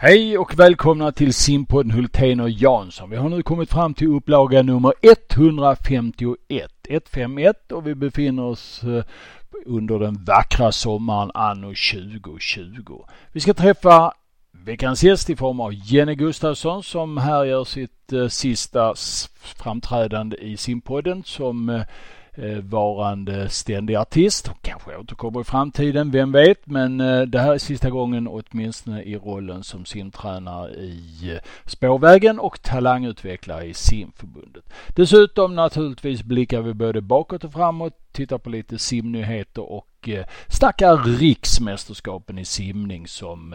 Hej 0.00 0.38
och 0.38 0.58
välkomna 0.58 1.12
till 1.12 1.34
simpodden 1.34 1.90
Hultén 1.90 2.40
och 2.40 2.50
Jansson. 2.50 3.10
Vi 3.10 3.16
har 3.16 3.28
nu 3.28 3.42
kommit 3.42 3.70
fram 3.70 3.94
till 3.94 4.08
upplaga 4.08 4.62
nummer 4.62 4.92
151, 5.02 6.70
151 6.88 7.72
och 7.72 7.86
vi 7.86 7.94
befinner 7.94 8.42
oss 8.42 8.84
eh, 8.84 9.04
under 9.66 9.98
den 9.98 10.24
vackra 10.24 10.72
sommaren 10.72 11.30
anno 11.34 11.66
2020. 11.66 13.04
Vi 13.32 13.40
ska 13.40 13.54
träffa 13.54 14.12
veckans 14.52 15.02
gäst 15.02 15.30
i 15.30 15.36
form 15.36 15.60
av 15.60 15.74
Jenny 15.74 16.14
Gustafsson 16.14 16.82
som 16.82 17.16
här 17.16 17.44
gör 17.44 17.64
sitt 17.64 18.12
eh, 18.12 18.28
sista 18.28 18.94
framträdande 19.56 20.36
i 20.36 20.56
simpodden 20.56 21.22
som 21.24 21.68
Eh, 21.68 21.82
Eh, 22.42 22.58
varande 22.58 23.48
ständig 23.48 23.94
artist. 23.94 24.50
Kanske 24.62 24.96
återkommer 24.96 25.40
i 25.40 25.44
framtiden, 25.44 26.10
vem 26.10 26.32
vet. 26.32 26.66
Men 26.66 27.00
eh, 27.00 27.22
det 27.22 27.38
här 27.38 27.54
är 27.54 27.58
sista 27.58 27.90
gången 27.90 28.28
åtminstone 28.28 29.02
i 29.02 29.16
rollen 29.16 29.64
som 29.64 29.84
simtränare 29.84 30.74
i 30.74 31.30
eh, 31.32 31.38
Spårvägen 31.66 32.38
och 32.38 32.62
talangutvecklare 32.62 33.64
i 33.64 33.74
simförbundet. 33.74 34.64
Dessutom 34.88 35.54
naturligtvis 35.54 36.22
blickar 36.22 36.60
vi 36.60 36.74
både 36.74 37.00
bakåt 37.00 37.44
och 37.44 37.52
framåt, 37.52 38.12
tittar 38.12 38.38
på 38.38 38.50
lite 38.50 38.78
simnyheter 38.78 39.72
och 39.72 40.08
snackar 40.48 40.96
riksmästerskapen 41.18 42.38
i 42.38 42.44
simning 42.44 43.06
som 43.06 43.52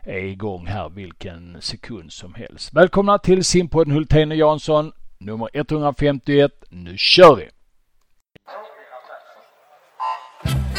är 0.00 0.24
igång 0.24 0.66
här 0.66 0.88
vilken 0.88 1.56
sekund 1.60 2.12
som 2.12 2.34
helst. 2.34 2.72
Välkomna 2.72 3.18
till 3.18 3.44
simpodden 3.44 3.94
Hultén 3.94 4.30
och 4.30 4.36
Jansson 4.36 4.92
nummer 5.18 5.48
151. 5.52 6.52
Nu 6.70 6.96
kör 6.96 7.36
vi! 7.36 7.48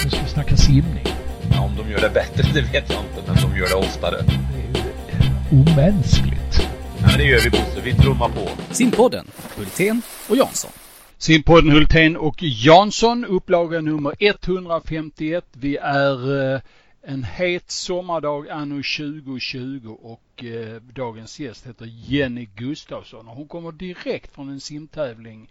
Nu 0.04 0.10
ska 0.10 0.22
vi 0.22 0.30
snacka 0.30 0.58
simning. 0.58 1.06
Ja, 1.52 1.62
om 1.62 1.76
de 1.76 1.92
gör 1.92 2.02
det 2.02 2.10
bättre, 2.10 2.44
det 2.54 2.62
vet 2.62 2.90
jag 2.90 3.04
inte, 3.04 3.24
men 3.28 3.36
de 3.36 3.58
gör 3.58 3.68
det 3.68 3.76
oftare. 3.76 4.22
Det 4.22 5.14
är 5.14 5.24
ju 5.24 5.62
omänskligt. 5.62 6.60
Ja, 7.02 7.08
men 7.08 7.18
det 7.18 7.24
gör 7.24 7.40
vi 7.40 7.50
Bosse, 7.50 7.82
vi 7.84 7.94
trummar 7.94 8.30
på. 8.30 8.50
Simpodden, 8.74 9.28
Hultén 9.58 10.02
och 10.30 10.38
Jansson. 10.38 10.72
Simpodden 11.18 11.72
Hultén 11.72 12.18
och 12.18 12.44
Jansson, 12.44 13.26
upplaga 13.26 13.82
nummer 13.82 14.14
151. 14.20 15.46
Vi 15.52 15.78
är 15.78 16.54
eh, 16.54 16.62
en 17.02 17.24
het 17.24 17.72
sommardag 17.72 18.50
anno 18.50 18.76
2020 18.76 19.98
och 20.02 20.44
eh, 20.44 20.82
dagens 20.82 21.40
gäst 21.40 21.68
heter 21.68 21.86
Jenny 21.86 22.48
Gustafsson 22.56 23.28
och 23.28 23.36
hon 23.36 23.48
kommer 23.48 23.72
direkt 23.72 24.36
från 24.36 24.50
en 24.50 24.60
simtävling 24.60 25.50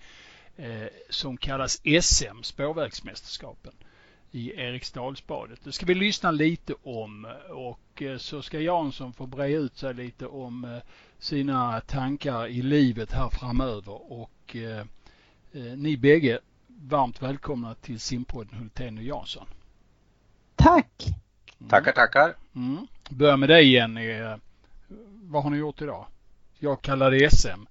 eh, 0.56 0.88
som 1.10 1.36
kallas 1.36 1.80
SM, 2.02 2.42
spårvägsmästerskapen 2.42 3.72
i 4.32 4.52
Eriksdalsbadet. 4.60 5.64
Det 5.64 5.72
ska 5.72 5.86
vi 5.86 5.94
lyssna 5.94 6.30
lite 6.30 6.74
om 6.82 7.26
och 7.48 8.02
eh, 8.02 8.16
så 8.16 8.42
ska 8.42 8.60
Jansson 8.60 9.12
få 9.12 9.26
bre 9.26 9.52
ut 9.52 9.76
sig 9.78 9.94
lite 9.94 10.26
om 10.26 10.64
eh, 10.64 10.82
sina 11.18 11.80
tankar 11.80 12.46
i 12.46 12.62
livet 12.62 13.12
här 13.12 13.28
framöver 13.28 14.12
och 14.12 14.56
eh, 14.56 14.84
ni 15.76 15.96
bägge 15.96 16.38
varmt 16.66 17.22
välkomna 17.22 17.74
till 17.74 18.00
simpodden 18.00 18.58
Hultén 18.58 18.98
och 18.98 19.04
Jansson. 19.04 19.46
Tack! 20.56 21.06
Mm. 21.58 21.70
Tackar, 21.70 21.92
tackar. 21.92 22.34
Mm. 22.54 22.86
Börja 23.10 23.36
med 23.36 23.48
dig 23.48 23.72
Jenny. 23.72 24.36
Vad 25.22 25.42
har 25.42 25.50
ni 25.50 25.56
gjort 25.56 25.82
idag? 25.82 26.06
Jag 26.58 26.82
kallar 26.82 27.10
det 27.10 27.30
SM. 27.30 27.66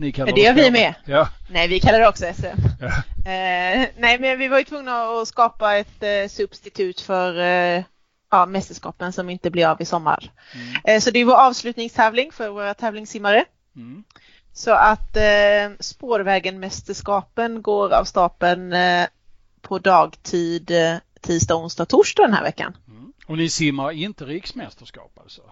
Ni 0.00 0.12
kallar 0.12 0.32
det 0.32 0.40
gör 0.40 0.54
vi 0.54 0.70
med. 0.70 0.94
Ja. 1.04 1.28
Nej, 1.50 1.68
vi 1.68 1.80
kallar 1.80 2.00
det 2.00 2.08
också 2.08 2.24
SM. 2.34 2.44
Ja. 2.80 2.86
Eh, 3.30 3.88
nej, 3.98 4.18
men 4.18 4.38
vi 4.38 4.48
var 4.48 4.58
ju 4.58 4.64
tvungna 4.64 5.02
att 5.02 5.28
skapa 5.28 5.76
ett 5.76 6.02
eh, 6.02 6.28
substitut 6.28 7.00
för 7.00 7.38
eh, 7.38 7.84
ja, 8.30 8.46
mästerskapen 8.46 9.12
som 9.12 9.30
inte 9.30 9.50
blir 9.50 9.66
av 9.66 9.82
i 9.82 9.84
sommar. 9.84 10.30
Mm. 10.54 10.76
Eh, 10.84 11.00
så 11.00 11.10
det 11.10 11.18
är 11.18 11.24
vår 11.24 11.34
avslutningstävling 11.34 12.32
för 12.32 12.48
våra 12.48 12.74
tävlingssimmare. 12.74 13.44
Mm. 13.76 14.04
Så 14.52 14.70
att 14.70 15.16
eh, 15.16 15.70
Spårvägen-mästerskapen 15.80 17.62
går 17.62 17.92
av 17.92 18.04
stapeln 18.04 18.72
eh, 18.72 19.06
på 19.60 19.78
dagtid 19.78 20.70
eh, 20.70 20.94
tisdag, 21.20 21.56
onsdag, 21.56 21.86
torsdag 21.86 22.22
den 22.22 22.34
här 22.34 22.42
veckan. 22.42 22.76
Mm. 22.88 23.12
Och 23.26 23.36
ni 23.36 23.48
simmar 23.48 23.90
inte 23.90 24.24
riksmästerskap 24.24 25.18
alltså? 25.22 25.42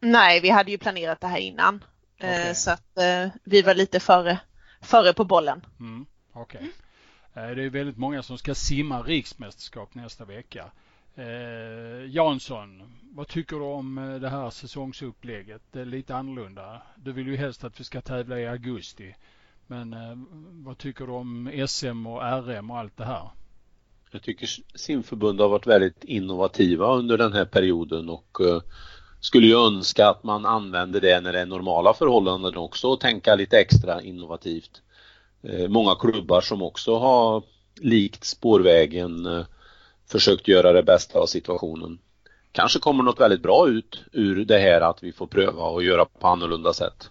Nej, 0.00 0.40
vi 0.40 0.50
hade 0.50 0.70
ju 0.70 0.78
planerat 0.78 1.20
det 1.20 1.26
här 1.26 1.38
innan. 1.38 1.84
Okay. 2.18 2.54
Så 2.54 2.70
att 2.70 2.98
vi 3.44 3.62
var 3.62 3.74
lite 3.74 4.00
före, 4.00 4.40
före 4.80 5.12
på 5.12 5.24
bollen. 5.24 5.66
Mm. 5.80 6.06
Okej. 6.32 6.58
Okay. 6.58 6.68
Eh, 7.38 7.56
det 7.56 7.64
är 7.64 7.70
väldigt 7.70 7.96
många 7.96 8.22
som 8.22 8.38
ska 8.38 8.54
simma 8.54 9.02
riksmästerskap 9.02 9.94
nästa 9.94 10.24
vecka. 10.24 10.70
Eh, 11.14 12.10
Jansson, 12.10 12.82
vad 13.12 13.28
tycker 13.28 13.56
du 13.56 13.62
om 13.62 13.98
eh, 13.98 14.20
det 14.20 14.28
här 14.28 14.50
säsongsupplägget? 14.50 15.62
Det 15.72 15.80
är 15.80 15.84
lite 15.84 16.16
annorlunda. 16.16 16.82
Du 16.96 17.12
vill 17.12 17.26
ju 17.26 17.36
helst 17.36 17.64
att 17.64 17.80
vi 17.80 17.84
ska 17.84 18.00
tävla 18.00 18.40
i 18.40 18.46
augusti. 18.46 19.14
Men 19.66 19.92
eh, 19.92 20.18
vad 20.50 20.78
tycker 20.78 21.06
du 21.06 21.12
om 21.12 21.64
SM 21.68 22.06
och 22.06 22.22
RM 22.22 22.70
och 22.70 22.78
allt 22.78 22.96
det 22.96 23.04
här? 23.04 23.30
Jag 24.10 24.22
tycker 24.22 24.48
simförbundet 24.74 25.42
har 25.42 25.48
varit 25.48 25.66
väldigt 25.66 26.04
innovativa 26.04 26.94
under 26.94 27.18
den 27.18 27.32
här 27.32 27.44
perioden 27.44 28.08
och 28.08 28.40
eh, 28.40 28.62
skulle 29.20 29.46
ju 29.46 29.66
önska 29.66 30.08
att 30.08 30.24
man 30.24 30.46
använder 30.46 31.00
det 31.00 31.20
när 31.20 31.32
det 31.32 31.40
är 31.40 31.46
normala 31.46 31.94
förhållanden 31.94 32.56
också 32.56 32.88
och 32.88 33.00
tänka 33.00 33.34
lite 33.34 33.60
extra 33.60 34.02
innovativt. 34.02 34.82
Eh, 35.42 35.68
många 35.68 35.94
klubbar 35.94 36.40
som 36.40 36.62
också 36.62 36.98
har 36.98 37.42
likt 37.80 38.24
spårvägen 38.24 39.26
eh, 39.26 39.44
försökt 40.06 40.48
göra 40.48 40.72
det 40.72 40.82
bästa 40.82 41.18
av 41.18 41.26
situationen. 41.26 41.98
Kanske 42.52 42.78
kommer 42.78 43.04
något 43.04 43.20
väldigt 43.20 43.42
bra 43.42 43.68
ut 43.68 44.04
ur 44.12 44.44
det 44.44 44.58
här 44.58 44.80
att 44.80 45.02
vi 45.02 45.12
får 45.12 45.26
pröva 45.26 45.62
och 45.62 45.82
göra 45.82 46.04
på 46.04 46.26
annorlunda 46.26 46.72
sätt. 46.72 47.10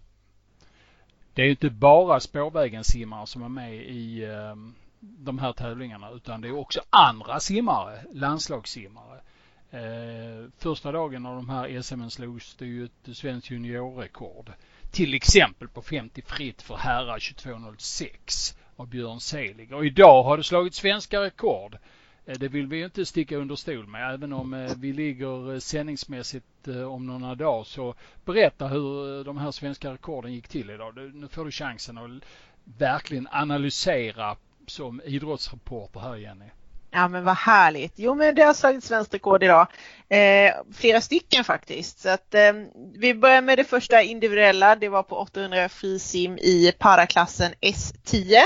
Det 1.34 1.42
är 1.42 1.46
ju 1.46 1.52
inte 1.52 1.70
bara 1.70 2.20
spårvägen 2.20 2.84
simmare 2.84 3.28
som 3.28 3.44
är 3.44 3.50
med 3.50 3.76
i 3.76 4.24
eh, 4.24 4.56
de 5.00 5.40
här 5.40 5.54
tävlingarna 5.54 6.12
utan 6.12 6.42
det 6.42 6.48
är 6.48 6.58
också 6.58 6.82
andra 6.90 7.40
simmare, 7.40 8.00
landslagssimmare. 8.14 9.22
Eh, 9.72 10.50
första 10.58 10.92
dagen 10.92 11.26
av 11.26 11.36
de 11.36 11.50
här 11.50 11.82
SM 11.82 12.10
slogs 12.10 12.56
det 12.56 12.66
ju 12.66 12.86
ett 12.86 13.18
svenskt 13.18 13.52
juniorrekord 13.52 14.52
till 14.92 15.14
exempel 15.14 15.68
på 15.68 15.82
50 15.82 16.22
fritt 16.22 16.62
för 16.62 16.76
herrar 16.76 17.20
22.06 17.20 18.58
av 18.76 18.88
Björn 18.88 19.20
Selig. 19.20 19.74
Och 19.74 19.86
idag 19.86 20.24
har 20.24 20.38
det 20.38 20.44
slagit 20.44 20.74
svenska 20.74 21.22
rekord. 21.22 21.78
Eh, 22.26 22.40
det 22.40 22.48
vill 22.48 22.68
vi 22.68 22.78
ju 22.78 22.86
inte 22.86 23.06
sticka 23.06 23.38
under 23.38 23.56
stol 23.56 23.88
med. 23.88 24.14
Även 24.14 24.34
om 24.34 24.54
eh, 24.54 24.72
vi 24.78 24.94
ligger 24.94 25.54
eh, 25.54 25.60
sändningsmässigt 25.60 26.68
eh, 26.68 26.82
om 26.82 27.08
några 27.08 27.36
dagar 27.36 27.64
så 27.64 27.96
berätta 28.26 28.68
hur 28.68 29.20
eh, 29.20 29.24
de 29.24 29.38
här 29.38 29.52
svenska 29.52 29.94
rekorden 29.94 30.34
gick 30.34 30.48
till 30.48 30.70
idag. 30.70 31.14
Nu 31.14 31.28
får 31.28 31.46
du 31.46 31.52
chansen 31.52 31.98
att 31.98 32.24
verkligen 32.64 33.28
analysera 33.32 34.38
som 34.68 35.02
idrottsreporter 35.06 36.00
här 36.00 36.16
Jenny. 36.16 36.46
Ja 36.98 37.08
men 37.08 37.24
vad 37.24 37.36
härligt. 37.36 37.94
Jo 37.96 38.16
men 38.16 38.36
det 38.36 38.44
har 38.44 38.54
slagit 38.54 38.84
svenskt 38.84 39.14
rekord 39.14 39.44
idag. 39.44 39.68
Eh, 40.10 40.54
flera 40.74 41.02
stycken 41.02 41.44
faktiskt. 41.44 42.00
Så 42.00 42.10
att, 42.10 42.34
eh, 42.34 42.54
vi 42.94 43.14
börjar 43.14 43.42
med 43.42 43.58
det 43.58 43.64
första 43.64 44.02
individuella. 44.02 44.76
Det 44.76 44.90
var 44.90 45.04
på 45.04 45.16
800 45.16 45.70
frisim 45.70 46.38
i 46.38 46.72
paraklassen 46.80 47.52
S10 47.62 48.38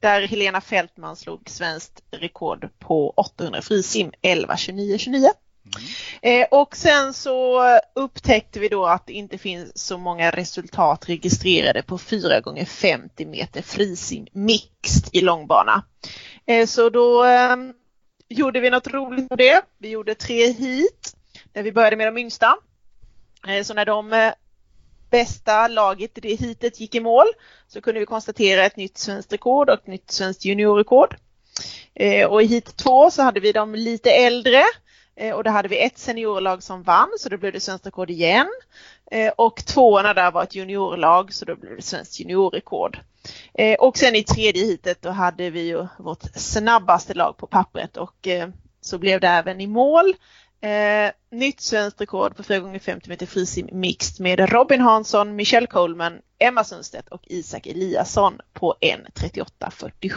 där 0.00 0.20
Helena 0.26 0.60
Fältman 0.60 1.16
slog 1.16 1.50
svenskt 1.50 2.02
rekord 2.10 2.68
på 2.78 3.10
800 3.16 3.62
frisim 3.62 4.12
11.29.29. 4.22 5.28
Mm. 6.22 6.42
Eh, 6.42 6.46
och 6.50 6.76
sen 6.76 7.14
så 7.14 7.62
upptäckte 7.94 8.60
vi 8.60 8.68
då 8.68 8.86
att 8.86 9.06
det 9.06 9.12
inte 9.12 9.38
finns 9.38 9.78
så 9.86 9.98
många 9.98 10.30
resultat 10.30 11.08
registrerade 11.08 11.82
på 11.82 11.98
4 11.98 12.40
gånger 12.40 12.64
50 12.64 13.26
meter 13.26 13.62
frisim 13.62 14.26
mixed 14.32 15.08
i 15.12 15.20
långbana. 15.20 15.84
Eh, 16.46 16.66
så 16.66 16.90
då 16.90 17.24
ehm, 17.24 17.72
gjorde 18.30 18.60
vi 18.60 18.70
något 18.70 18.86
roligt 18.86 19.28
på 19.28 19.36
det. 19.36 19.62
Vi 19.78 19.88
gjorde 19.88 20.14
tre 20.14 20.52
hit 20.52 21.16
där 21.52 21.62
vi 21.62 21.72
började 21.72 21.96
med 21.96 22.06
de 22.06 22.18
yngsta. 22.18 22.56
Eh, 23.48 23.62
så 23.62 23.74
när 23.74 23.84
de 23.84 24.12
eh, 24.12 24.32
bästa 25.10 25.68
laget 25.68 26.18
i 26.18 26.20
det 26.20 26.34
hitet 26.34 26.80
gick 26.80 26.94
i 26.94 27.00
mål 27.00 27.26
så 27.68 27.80
kunde 27.80 28.00
vi 28.00 28.06
konstatera 28.06 28.64
ett 28.64 28.76
nytt 28.76 28.98
svenskt 28.98 29.32
rekord 29.32 29.68
och 29.68 29.74
ett 29.74 29.86
nytt 29.86 30.10
svenskt 30.10 30.44
juniorrekord. 30.44 31.16
Eh, 31.94 32.26
och 32.26 32.42
i 32.42 32.46
hit 32.46 32.76
två 32.76 33.10
så 33.10 33.22
hade 33.22 33.40
vi 33.40 33.52
de 33.52 33.74
lite 33.74 34.10
äldre 34.10 34.64
och 35.34 35.44
då 35.44 35.50
hade 35.50 35.68
vi 35.68 35.84
ett 35.84 35.98
seniorlag 35.98 36.62
som 36.62 36.82
vann 36.82 37.10
så 37.18 37.28
då 37.28 37.36
blev 37.36 37.52
det 37.52 37.60
svenskt 37.60 37.86
rekord 37.86 38.10
igen. 38.10 38.48
Och 39.36 39.64
tvåorna 39.64 40.14
där 40.14 40.30
var 40.30 40.42
ett 40.42 40.54
juniorlag 40.54 41.34
så 41.34 41.44
då 41.44 41.56
blev 41.56 41.76
det 41.76 41.82
svenskt 41.82 42.20
juniorrekord. 42.20 42.98
Eh, 43.54 43.74
och 43.74 43.98
sen 43.98 44.14
i 44.14 44.24
tredje 44.24 44.64
hitet 44.64 45.02
då 45.02 45.10
hade 45.10 45.50
vi 45.50 45.60
ju 45.60 45.86
vårt 45.98 46.22
snabbaste 46.34 47.14
lag 47.14 47.36
på 47.36 47.46
pappret 47.46 47.96
och 47.96 48.28
eh, 48.28 48.48
så 48.80 48.98
blev 48.98 49.20
det 49.20 49.28
även 49.28 49.60
i 49.60 49.66
mål. 49.66 50.14
Eh, 50.60 51.10
nytt 51.30 51.60
svenskt 51.60 52.00
rekord 52.00 52.36
på 52.36 52.42
4 52.42 52.58
gånger 52.58 52.78
50 52.78 53.08
meter 53.08 53.26
frisim 53.26 53.68
mixed 53.72 54.20
med 54.20 54.52
Robin 54.52 54.80
Hansson, 54.80 55.36
Michelle 55.36 55.66
Coleman, 55.66 56.18
Emma 56.38 56.64
Sundstedt 56.64 57.08
och 57.08 57.22
Isak 57.26 57.66
Eliasson 57.66 58.40
på 58.52 58.74
1.38.47. 58.80 60.14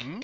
Mm. 0.00 0.22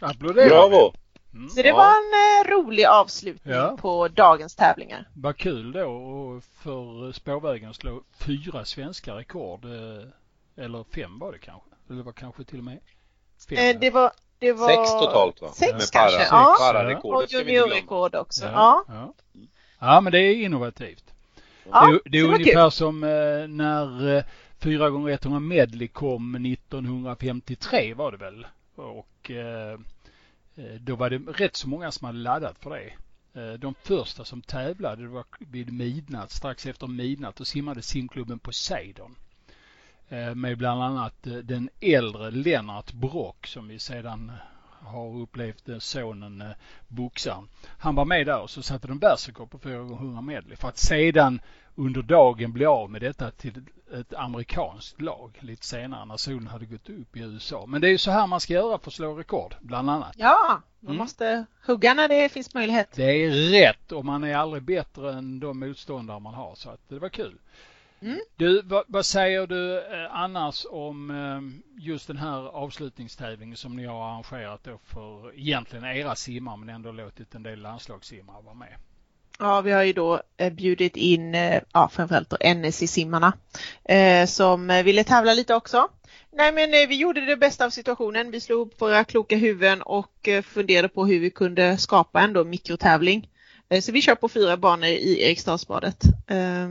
Applåderar 0.00 0.48
Bravo! 0.48 0.92
Mm. 1.34 1.48
Så 1.48 1.62
det 1.62 1.72
var 1.72 1.88
en 1.88 2.46
eh, 2.46 2.56
rolig 2.56 2.84
avslutning 2.84 3.54
ja. 3.54 3.76
på 3.80 4.08
dagens 4.08 4.54
tävlingar. 4.54 5.08
Vad 5.14 5.36
kul 5.36 5.72
då 5.72 6.40
för 6.62 6.64
för 6.64 7.12
spårvägen 7.12 7.74
slå 7.74 8.02
fyra 8.18 8.64
svenska 8.64 9.14
rekord. 9.14 9.64
Eller 10.56 10.84
fem 10.94 11.18
var 11.18 11.32
det 11.32 11.38
kanske. 11.38 11.70
Eller 11.90 12.02
var 12.02 12.12
kanske 12.12 12.44
till 12.44 12.58
och 12.58 12.64
med 12.64 12.78
fem. 13.48 13.80
Det 13.80 13.90
var, 13.90 14.12
det 14.38 14.52
var 14.52 14.68
sex 14.68 14.90
totalt 14.90 15.42
va? 15.42 15.48
Sex 15.52 15.72
Med 15.72 15.90
kanske, 15.92 16.28
para, 16.30 16.40
ja. 16.40 16.56
Pararekord. 16.60 17.14
Och 17.14 17.32
juniorrekord 17.32 18.14
också. 18.14 18.44
Ja. 18.44 18.84
Ja. 18.88 19.14
ja. 19.78 20.00
men 20.00 20.12
det 20.12 20.18
är 20.18 20.34
innovativt. 20.44 21.04
Ja, 21.70 21.86
det, 21.86 22.10
det 22.10 22.18
är 22.18 22.24
ungefär 22.24 22.70
kul. 22.70 22.70
som 22.70 23.00
när 23.48 24.24
4 24.58 24.90
gånger 24.90 25.12
100 25.12 25.40
medley 25.40 25.88
kom 25.88 26.34
1953 26.34 27.94
var 27.94 28.12
det 28.12 28.18
väl. 28.18 28.46
Och 28.74 29.30
eh, 29.30 29.78
Eh, 30.56 30.74
då 30.80 30.96
var 30.96 31.10
det 31.10 31.18
rätt 31.18 31.56
så 31.56 31.68
många 31.68 31.92
som 31.92 32.06
hade 32.06 32.18
laddat 32.18 32.58
för 32.58 32.70
det. 32.70 32.92
Eh, 33.40 33.52
de 33.52 33.74
första 33.74 34.24
som 34.24 34.42
tävlade 34.42 35.02
det 35.02 35.08
var 35.08 35.24
vid 35.38 35.72
midnatt, 35.72 36.30
strax 36.30 36.66
efter 36.66 36.86
midnatt, 36.86 37.40
och 37.40 37.46
simmade 37.46 37.82
simklubben 37.82 38.38
Poseidon. 38.38 39.16
Eh, 40.08 40.34
med 40.34 40.58
bland 40.58 40.82
annat 40.82 41.14
den 41.22 41.70
äldre 41.80 42.30
Lennart 42.30 42.92
Brock 42.92 43.46
som 43.46 43.68
vi 43.68 43.78
sedan 43.78 44.32
har 44.80 45.20
upplevt 45.20 45.68
sonen 45.78 46.44
boxaren. 46.88 47.48
Han 47.78 47.94
var 47.94 48.04
med 48.04 48.26
där 48.26 48.40
och 48.40 48.50
så 48.50 48.62
satte 48.62 48.88
de 48.88 48.98
världsrekord 48.98 49.50
på 49.50 49.58
400 49.58 50.20
medley 50.20 50.56
för 50.56 50.68
att 50.68 50.78
sedan 50.78 51.40
under 51.74 52.02
dagen 52.02 52.52
bli 52.52 52.66
av 52.66 52.90
med 52.90 53.00
detta 53.00 53.30
till 53.30 53.62
ett 53.92 54.14
amerikanskt 54.14 55.00
lag 55.00 55.38
lite 55.40 55.66
senare 55.66 56.04
när 56.04 56.16
solen 56.16 56.46
hade 56.46 56.66
gått 56.66 56.88
upp 56.88 57.16
i 57.16 57.20
USA. 57.20 57.66
Men 57.66 57.80
det 57.80 57.88
är 57.88 57.90
ju 57.90 57.98
så 57.98 58.10
här 58.10 58.26
man 58.26 58.40
ska 58.40 58.52
göra 58.52 58.78
för 58.78 58.90
att 58.90 58.94
slå 58.94 59.14
rekord, 59.14 59.54
bland 59.60 59.90
annat. 59.90 60.14
Ja, 60.18 60.62
man 60.80 60.88
mm. 60.88 60.98
måste 60.98 61.46
hugga 61.66 61.94
när 61.94 62.08
det 62.08 62.28
finns 62.28 62.54
möjlighet. 62.54 62.92
Det 62.92 63.24
är 63.24 63.30
rätt 63.30 63.92
och 63.92 64.04
man 64.04 64.24
är 64.24 64.36
aldrig 64.36 64.62
bättre 64.62 65.12
än 65.12 65.40
de 65.40 65.58
motståndare 65.58 66.20
man 66.20 66.34
har 66.34 66.54
så 66.54 66.70
att 66.70 66.88
det 66.88 66.98
var 66.98 67.08
kul. 67.08 67.38
Mm. 68.00 68.18
Du, 68.36 68.62
vad, 68.62 68.84
vad, 68.88 69.06
säger 69.06 69.46
du 69.46 69.78
eh, 69.78 70.14
annars 70.14 70.66
om 70.70 71.10
eh, 71.10 71.84
just 71.84 72.06
den 72.06 72.16
här 72.16 72.38
avslutningstävlingen 72.48 73.56
som 73.56 73.76
ni 73.76 73.84
har 73.84 74.10
arrangerat 74.10 74.64
då 74.64 74.78
för 74.78 75.38
egentligen 75.38 75.84
era 75.84 76.14
simmar 76.14 76.56
men 76.56 76.68
ändå 76.68 76.92
låtit 76.92 77.34
en 77.34 77.42
del 77.42 77.60
landslagssimmare 77.60 78.42
vara 78.42 78.54
med? 78.54 78.76
Ja, 79.38 79.60
vi 79.60 79.72
har 79.72 79.82
ju 79.82 79.92
då 79.92 80.22
eh, 80.36 80.52
bjudit 80.52 80.96
in 80.96 81.34
eh, 81.34 81.62
ja, 81.72 81.88
framförallt 81.88 82.30
då 82.30 82.36
NSC-simmarna 82.54 83.32
eh, 83.84 84.26
som 84.26 84.70
eh, 84.70 84.82
ville 84.82 85.04
tävla 85.04 85.34
lite 85.34 85.54
också. 85.54 85.88
Nej 86.32 86.52
men 86.52 86.70
vi 86.70 86.96
gjorde 86.96 87.20
det 87.20 87.36
bästa 87.36 87.64
av 87.64 87.70
situationen. 87.70 88.30
Vi 88.30 88.40
slog 88.40 88.66
upp 88.66 88.80
våra 88.80 89.04
kloka 89.04 89.36
huvuden 89.36 89.82
och 89.82 90.28
funderade 90.44 90.88
på 90.88 91.06
hur 91.06 91.20
vi 91.20 91.30
kunde 91.30 91.78
skapa 91.78 92.20
en 92.20 92.50
mikrotävling. 92.50 93.30
Så 93.82 93.92
vi 93.92 94.02
kör 94.02 94.14
på 94.14 94.28
fyra 94.28 94.56
banor 94.56 94.88
i 94.88 95.22
Eriksdalsbadet. 95.22 96.04
Eh, 96.26 96.68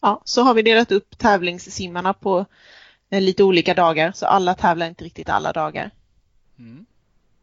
ja, 0.00 0.22
så 0.24 0.42
har 0.42 0.54
vi 0.54 0.62
delat 0.62 0.92
upp 0.92 1.18
tävlingssimmarna 1.18 2.14
på 2.14 2.44
lite 3.10 3.44
olika 3.44 3.74
dagar 3.74 4.12
så 4.12 4.26
alla 4.26 4.54
tävlar 4.54 4.88
inte 4.88 5.04
riktigt 5.04 5.28
alla 5.28 5.52
dagar. 5.52 5.90
Mm. 6.58 6.86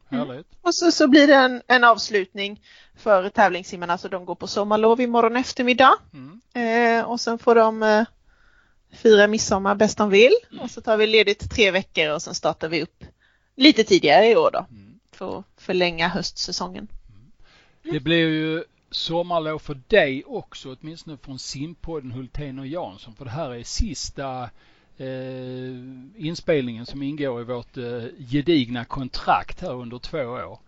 Mm. 0.09 0.43
Och 0.61 0.75
så, 0.75 0.91
så 0.91 1.07
blir 1.07 1.27
det 1.27 1.35
en, 1.35 1.61
en 1.67 1.83
avslutning 1.83 2.61
för 2.95 3.29
tävlingssimmarna 3.29 3.97
så 3.97 4.07
de 4.07 4.25
går 4.25 4.35
på 4.35 4.47
sommarlov 4.47 5.01
imorgon 5.01 5.37
eftermiddag. 5.37 5.93
Mm. 6.13 6.41
Eh, 6.53 7.05
och 7.05 7.21
sen 7.21 7.37
får 7.37 7.55
de 7.55 7.83
eh, 7.83 8.05
fira 8.91 9.27
midsommar 9.27 9.75
bäst 9.75 9.97
de 9.97 10.09
vill 10.09 10.33
mm. 10.51 10.63
och 10.63 10.71
så 10.71 10.81
tar 10.81 10.97
vi 10.97 11.07
ledigt 11.07 11.51
tre 11.51 11.71
veckor 11.71 12.09
och 12.09 12.21
sen 12.21 12.35
startar 12.35 12.67
vi 12.67 12.83
upp 12.83 13.03
lite 13.55 13.83
tidigare 13.83 14.27
i 14.27 14.35
år 14.35 14.49
då 14.53 14.65
mm. 14.69 14.99
för 15.11 15.39
att 15.39 15.45
förlänga 15.57 16.07
höstsäsongen. 16.07 16.87
Mm. 17.09 17.93
Det 17.93 17.99
blir 17.99 18.29
ju 18.29 18.63
sommarlov 18.91 19.59
för 19.59 19.81
dig 19.87 20.23
också, 20.25 20.75
åtminstone 20.81 21.17
från 21.17 21.39
simpodden 21.39 22.11
Hultén 22.11 22.59
och 22.59 22.67
Jansson, 22.67 23.15
för 23.15 23.25
det 23.25 23.31
här 23.31 23.53
är 23.53 23.63
sista 23.63 24.49
Eh, 24.97 26.25
inspelningen 26.25 26.85
som 26.85 27.03
ingår 27.03 27.41
i 27.41 27.43
vårt 27.43 27.77
eh, 27.77 28.03
gedigna 28.17 28.85
kontrakt 28.85 29.61
här 29.61 29.73
under 29.73 29.99
två 29.99 30.19
år. 30.19 30.59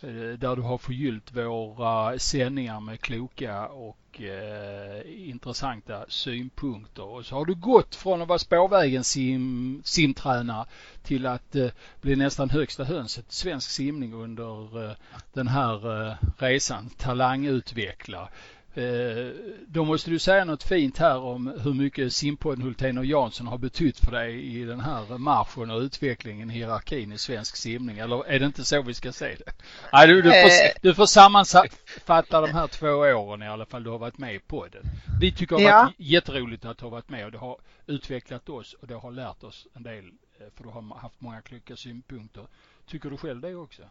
Eh, 0.00 0.38
där 0.38 0.56
du 0.56 0.62
har 0.62 0.78
förgyllt 0.78 1.32
våra 1.32 2.18
sändningar 2.18 2.80
med 2.80 3.00
kloka 3.00 3.66
och 3.66 4.20
eh, 4.20 5.28
intressanta 5.28 6.04
synpunkter. 6.08 7.04
Och 7.04 7.26
så 7.26 7.34
har 7.34 7.44
du 7.44 7.54
gått 7.54 7.94
från 7.94 8.22
att 8.22 8.28
vara 8.28 8.38
spårvägens 8.38 9.08
sim, 9.08 9.82
simtränare 9.84 10.66
till 11.02 11.26
att 11.26 11.56
eh, 11.56 11.68
bli 12.00 12.16
nästan 12.16 12.50
högsta 12.50 12.84
hönset 12.84 13.32
svensk 13.32 13.70
simning 13.70 14.14
under 14.14 14.84
eh, 14.84 14.96
den 15.32 15.48
här 15.48 16.08
eh, 16.08 16.16
resan. 16.38 16.90
talangutvecklare. 16.96 18.28
Eh, 18.76 19.32
då 19.66 19.84
måste 19.84 20.10
du 20.10 20.18
säga 20.18 20.44
något 20.44 20.62
fint 20.62 20.98
här 20.98 21.18
om 21.18 21.60
hur 21.64 21.74
mycket 21.74 22.12
simpodden 22.12 22.62
Hultén 22.62 22.98
och 22.98 23.04
Jansson 23.04 23.46
har 23.46 23.58
betytt 23.58 23.98
för 23.98 24.12
dig 24.12 24.56
i 24.56 24.64
den 24.64 24.80
här 24.80 25.18
marschen 25.18 25.70
och 25.70 25.80
utvecklingen, 25.80 26.48
hierarkin 26.48 27.12
i 27.12 27.18
svensk 27.18 27.56
simning. 27.56 27.98
Eller 27.98 28.26
är 28.26 28.38
det 28.38 28.46
inte 28.46 28.64
så 28.64 28.82
vi 28.82 28.94
ska 28.94 29.12
se 29.12 29.34
det? 29.34 29.52
Nej, 29.92 30.06
du, 30.06 30.22
du, 30.22 30.30
får, 30.30 30.36
eh. 30.36 30.72
du 30.82 30.94
får 30.94 31.06
sammanfatta 31.06 32.40
de 32.40 32.50
här 32.50 32.66
två 32.66 32.88
åren 32.88 33.42
i 33.42 33.48
alla 33.48 33.66
fall 33.66 33.84
du 33.84 33.90
har 33.90 33.98
varit 33.98 34.18
med 34.18 34.34
i 34.34 34.38
podden. 34.38 34.82
Vi 35.20 35.32
tycker 35.32 35.56
det 35.56 35.64
har 35.64 35.84
varit 35.84 35.94
jätteroligt 35.98 36.64
att 36.64 36.78
du 36.78 36.84
har 36.84 36.90
varit 36.90 37.08
med 37.08 37.24
och 37.24 37.32
det 37.32 37.38
har 37.38 37.58
utvecklat 37.86 38.48
oss 38.48 38.72
och 38.72 38.86
det 38.86 38.94
har 38.94 39.10
lärt 39.10 39.44
oss 39.44 39.66
en 39.74 39.82
del 39.82 40.04
eh, 40.04 40.46
för 40.54 40.64
du 40.64 40.70
har 40.70 40.98
haft 40.98 41.20
många 41.20 41.40
kloka 41.40 41.76
synpunkter. 41.76 42.46
Tycker 42.86 43.10
du 43.10 43.16
själv 43.16 43.40
det 43.40 43.54
också? 43.54 43.82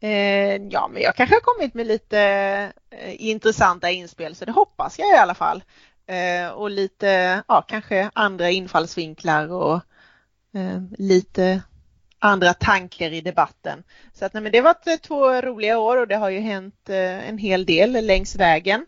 Eh, 0.00 0.62
ja, 0.70 0.88
men 0.88 1.02
jag 1.02 1.16
kanske 1.16 1.34
har 1.34 1.40
kommit 1.40 1.74
med 1.74 1.86
lite 1.86 2.20
eh, 2.90 3.26
intressanta 3.28 3.90
inspel, 3.90 4.34
så 4.34 4.44
det 4.44 4.52
hoppas 4.52 4.98
jag 4.98 5.08
i 5.08 5.18
alla 5.18 5.34
fall. 5.34 5.62
Eh, 6.06 6.48
och 6.48 6.70
lite, 6.70 7.42
ja, 7.48 7.62
kanske 7.62 8.10
andra 8.14 8.50
infallsvinklar 8.50 9.52
och 9.52 9.80
lite 10.98 11.62
andra 12.18 12.54
tankar 12.54 13.12
i 13.12 13.20
debatten. 13.20 13.82
Så 14.12 14.24
att 14.24 14.32
nej, 14.32 14.42
men 14.42 14.52
det 14.52 14.58
har 14.58 14.64
varit 14.64 15.02
två 15.02 15.42
roliga 15.42 15.78
år 15.78 15.96
och 15.96 16.08
det 16.08 16.16
har 16.16 16.30
ju 16.30 16.40
hänt 16.40 16.88
en 16.88 17.38
hel 17.38 17.66
del 17.66 18.06
längs 18.06 18.36
vägen. 18.36 18.86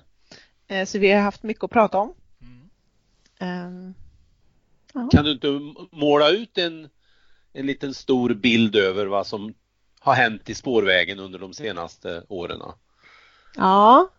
Så 0.87 0.99
vi 0.99 1.13
har 1.13 1.21
haft 1.21 1.43
mycket 1.43 1.65
att 1.65 1.71
prata 1.71 1.99
om. 1.99 2.15
Mm. 2.41 2.71
Ehm, 3.39 3.95
ja. 4.93 5.09
Kan 5.13 5.25
du 5.25 5.33
inte 5.33 5.61
måla 5.93 6.31
ut 6.31 6.59
en, 6.59 6.89
en 7.53 7.67
liten 7.67 7.95
stor 7.95 8.35
bild 8.35 8.77
över 8.77 9.07
vad 9.07 9.27
som 9.27 9.55
har 10.09 10.15
hänt 10.15 10.49
i 10.49 10.55
spårvägen 10.55 11.19
under 11.19 11.39
de 11.39 11.55
senaste 11.55 12.25
åren? 12.29 12.63
Ja. 13.57 14.11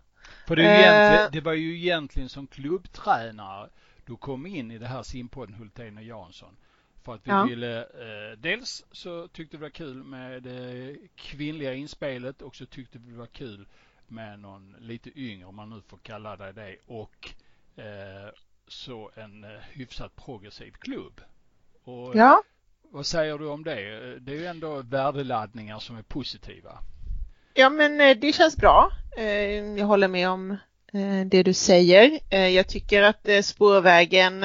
För 0.46 0.56
det, 0.56 0.66
är 0.66 1.24
eh. 1.24 1.30
det 1.30 1.40
var 1.40 1.52
ju 1.52 1.76
egentligen 1.76 2.28
som 2.28 2.46
klubbtränare 2.46 3.68
du 4.10 4.16
kom 4.16 4.46
in 4.46 4.70
i 4.70 4.78
det 4.78 4.86
här 4.86 5.02
simpodden 5.02 5.54
Hultén 5.54 5.96
och 5.96 6.02
Jansson. 6.02 6.56
För 7.02 7.14
att 7.14 7.26
vi 7.26 7.30
ja. 7.30 7.44
ville, 7.44 7.80
eh, 7.80 8.38
dels 8.38 8.84
så 8.92 9.28
tyckte 9.28 9.56
vi 9.56 9.60
det 9.60 9.62
var 9.62 9.70
kul 9.70 10.04
med 10.04 10.42
det 10.42 10.96
kvinnliga 11.14 11.74
inspelet 11.74 12.42
och 12.42 12.56
så 12.56 12.66
tyckte 12.66 12.98
vi 12.98 13.10
det 13.10 13.18
var 13.18 13.26
kul 13.26 13.66
med 14.06 14.38
någon 14.38 14.76
lite 14.78 15.20
yngre, 15.20 15.46
om 15.46 15.56
man 15.56 15.70
nu 15.70 15.82
får 15.86 15.96
kalla 15.96 16.36
det 16.36 16.52
det, 16.52 16.76
och 16.86 17.30
eh, 17.76 18.32
så 18.68 19.10
en 19.14 19.44
eh, 19.44 19.50
hyfsat 19.50 20.16
progressiv 20.16 20.72
klubb. 20.72 21.20
Och 21.84 22.16
ja. 22.16 22.42
Vad 22.92 23.06
säger 23.06 23.38
du 23.38 23.48
om 23.48 23.64
det? 23.64 23.74
Det 24.20 24.32
är 24.32 24.36
ju 24.36 24.46
ändå 24.46 24.82
värdeladdningar 24.82 25.78
som 25.78 25.96
är 25.96 26.02
positiva. 26.02 26.78
Ja 27.54 27.70
men 27.70 28.00
eh, 28.00 28.16
det 28.16 28.32
känns 28.32 28.56
bra. 28.56 28.92
Eh, 29.16 29.24
jag 29.78 29.86
håller 29.86 30.08
med 30.08 30.28
om 30.28 30.50
eh, 30.92 31.26
det 31.26 31.42
du 31.42 31.54
säger. 31.54 32.34
Jag 32.48 32.68
tycker 32.68 33.02
att 33.02 33.28
spårvägen 33.42 34.44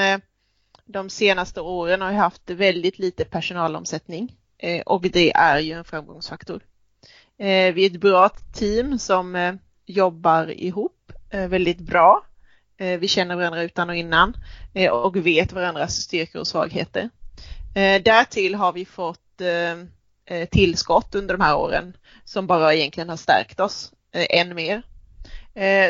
de 0.85 1.09
senaste 1.09 1.61
åren 1.61 2.01
har 2.01 2.11
haft 2.11 2.49
väldigt 2.49 2.99
lite 2.99 3.25
personalomsättning 3.25 4.35
och 4.85 5.01
det 5.01 5.31
är 5.35 5.59
ju 5.59 5.71
en 5.71 5.85
framgångsfaktor. 5.85 6.61
Vi 7.37 7.85
är 7.85 7.85
ett 7.85 7.99
bra 7.99 8.29
team 8.53 8.99
som 8.99 9.59
jobbar 9.85 10.51
ihop 10.51 11.11
väldigt 11.31 11.79
bra. 11.79 12.25
Vi 12.77 13.07
känner 13.07 13.35
varandra 13.35 13.63
utan 13.63 13.89
och 13.89 13.95
innan 13.95 14.33
och 14.91 15.15
vet 15.15 15.53
varandras 15.53 15.95
styrkor 15.95 16.39
och 16.39 16.47
svagheter. 16.47 17.09
Eh, 17.75 18.01
därtill 18.01 18.55
har 18.55 18.73
vi 18.73 18.85
fått 18.85 19.41
eh, 19.41 20.37
eh, 20.37 20.49
tillskott 20.51 21.15
under 21.15 21.37
de 21.37 21.43
här 21.43 21.57
åren 21.57 21.97
som 22.23 22.47
bara 22.47 22.73
egentligen 22.73 23.09
har 23.09 23.17
stärkt 23.17 23.59
oss 23.59 23.91
än 24.11 24.55
mer. 24.55 24.81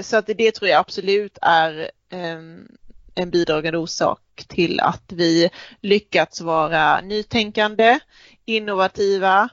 Så 0.02 0.18
att 0.18 0.28
det 0.28 0.52
tror 0.52 0.70
jag 0.70 0.80
absolut 0.80 1.38
är 1.42 1.92
ehm, 2.10 2.68
en 3.16 3.30
bidragande 3.30 3.78
orsak 3.78 4.46
till 4.48 4.80
att 4.80 5.04
vi 5.12 5.50
lyckats 5.82 6.42
vara 6.42 7.02
nytänkande, 7.02 8.00
innovativa, 8.46 9.50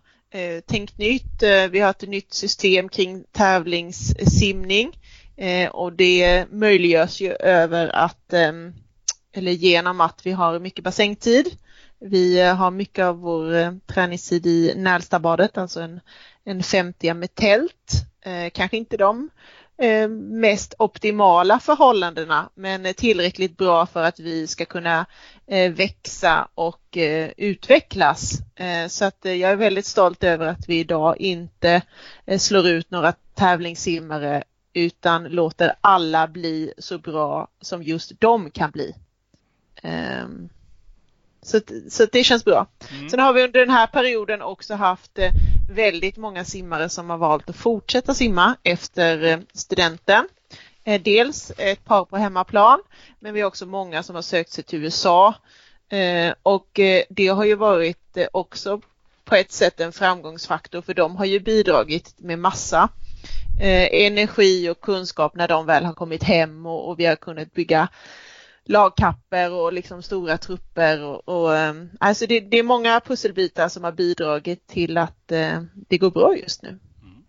tänkt 0.66 0.98
nytt. 0.98 1.42
Vi 1.70 1.80
har 1.80 1.90
ett 1.90 2.08
nytt 2.08 2.34
system 2.34 2.88
kring 2.88 3.24
tävlingssimning 3.32 4.98
och 5.70 5.92
det 5.92 6.46
möjliggörs 6.50 7.20
ju 7.20 7.32
över 7.32 7.88
att, 7.88 8.32
ehm, 8.32 8.74
eller 9.32 9.52
genom 9.52 10.00
att 10.00 10.26
vi 10.26 10.32
har 10.32 10.58
mycket 10.58 10.84
bassängtid 10.84 11.56
vi 12.02 12.40
eh, 12.40 12.54
har 12.54 12.70
mycket 12.70 13.04
av 13.04 13.18
vår 13.18 13.54
eh, 13.54 13.72
träningstid 13.86 14.46
i 14.46 14.74
Nälstabadet, 14.76 15.58
alltså 15.58 15.80
en, 15.80 16.00
en 16.44 16.62
50 16.62 17.14
med 17.14 17.34
tält. 17.34 17.92
Eh, 18.20 18.50
kanske 18.50 18.76
inte 18.76 18.96
de 18.96 19.30
eh, 19.78 20.08
mest 20.08 20.74
optimala 20.78 21.60
förhållandena 21.60 22.50
men 22.54 22.94
tillräckligt 22.94 23.56
bra 23.56 23.86
för 23.86 24.02
att 24.02 24.20
vi 24.20 24.46
ska 24.46 24.64
kunna 24.64 25.06
eh, 25.46 25.72
växa 25.72 26.48
och 26.54 26.96
eh, 26.96 27.30
utvecklas. 27.36 28.38
Eh, 28.54 28.88
så 28.88 29.04
att 29.04 29.26
eh, 29.26 29.34
jag 29.34 29.50
är 29.50 29.56
väldigt 29.56 29.86
stolt 29.86 30.24
över 30.24 30.46
att 30.46 30.68
vi 30.68 30.78
idag 30.78 31.20
inte 31.20 31.82
slår 32.38 32.68
ut 32.68 32.90
några 32.90 33.12
tävlingssimmare 33.34 34.44
utan 34.72 35.24
låter 35.24 35.74
alla 35.80 36.28
bli 36.28 36.72
så 36.78 36.98
bra 36.98 37.48
som 37.60 37.82
just 37.82 38.12
de 38.20 38.50
kan 38.50 38.70
bli. 38.70 38.94
Ehm. 39.82 40.48
Så, 41.42 41.60
så 41.88 42.06
det 42.12 42.24
känns 42.24 42.44
bra. 42.44 42.66
Mm. 42.90 43.10
Sen 43.10 43.20
har 43.20 43.32
vi 43.32 43.42
under 43.42 43.60
den 43.60 43.70
här 43.70 43.86
perioden 43.86 44.42
också 44.42 44.74
haft 44.74 45.18
eh, 45.18 45.30
väldigt 45.70 46.16
många 46.16 46.44
simmare 46.44 46.88
som 46.88 47.10
har 47.10 47.18
valt 47.18 47.50
att 47.50 47.56
fortsätta 47.56 48.14
simma 48.14 48.56
efter 48.62 49.24
eh, 49.24 49.38
studenten. 49.54 50.28
Eh, 50.84 51.02
dels 51.02 51.52
ett 51.58 51.84
par 51.84 52.04
på 52.04 52.16
hemmaplan 52.16 52.80
men 53.20 53.34
vi 53.34 53.40
har 53.40 53.48
också 53.48 53.66
många 53.66 54.02
som 54.02 54.14
har 54.14 54.22
sökt 54.22 54.50
sig 54.50 54.64
till 54.64 54.84
USA 54.84 55.34
och 56.42 56.80
det 57.08 57.28
har 57.28 57.44
ju 57.44 57.54
varit 57.54 58.16
också 58.32 58.80
på 59.24 59.34
ett 59.34 59.52
sätt 59.52 59.80
en 59.80 59.92
framgångsfaktor 59.92 60.82
för 60.82 60.94
de 60.94 61.16
har 61.16 61.24
ju 61.24 61.40
bidragit 61.40 62.14
med 62.18 62.38
massa 62.38 62.88
energi 63.90 64.70
och 64.70 64.80
kunskap 64.80 65.34
när 65.34 65.48
de 65.48 65.66
väl 65.66 65.84
har 65.84 65.92
kommit 65.92 66.22
hem 66.22 66.66
och 66.66 66.98
vi 66.98 67.06
har 67.06 67.16
kunnat 67.16 67.52
bygga 67.52 67.88
lagkapper 68.64 69.52
och 69.52 69.72
liksom 69.72 70.02
stora 70.02 70.38
trupper 70.38 71.02
och, 71.02 71.28
och 71.28 71.56
ehm, 71.56 71.90
alltså 72.00 72.26
det, 72.26 72.40
det, 72.40 72.58
är 72.58 72.62
många 72.62 73.00
pusselbitar 73.00 73.68
som 73.68 73.84
har 73.84 73.92
bidragit 73.92 74.66
till 74.66 74.98
att 74.98 75.32
eh, 75.32 75.62
det 75.74 75.98
går 75.98 76.10
bra 76.10 76.36
just 76.36 76.62
nu. 76.62 76.78
Mm. 77.02 77.24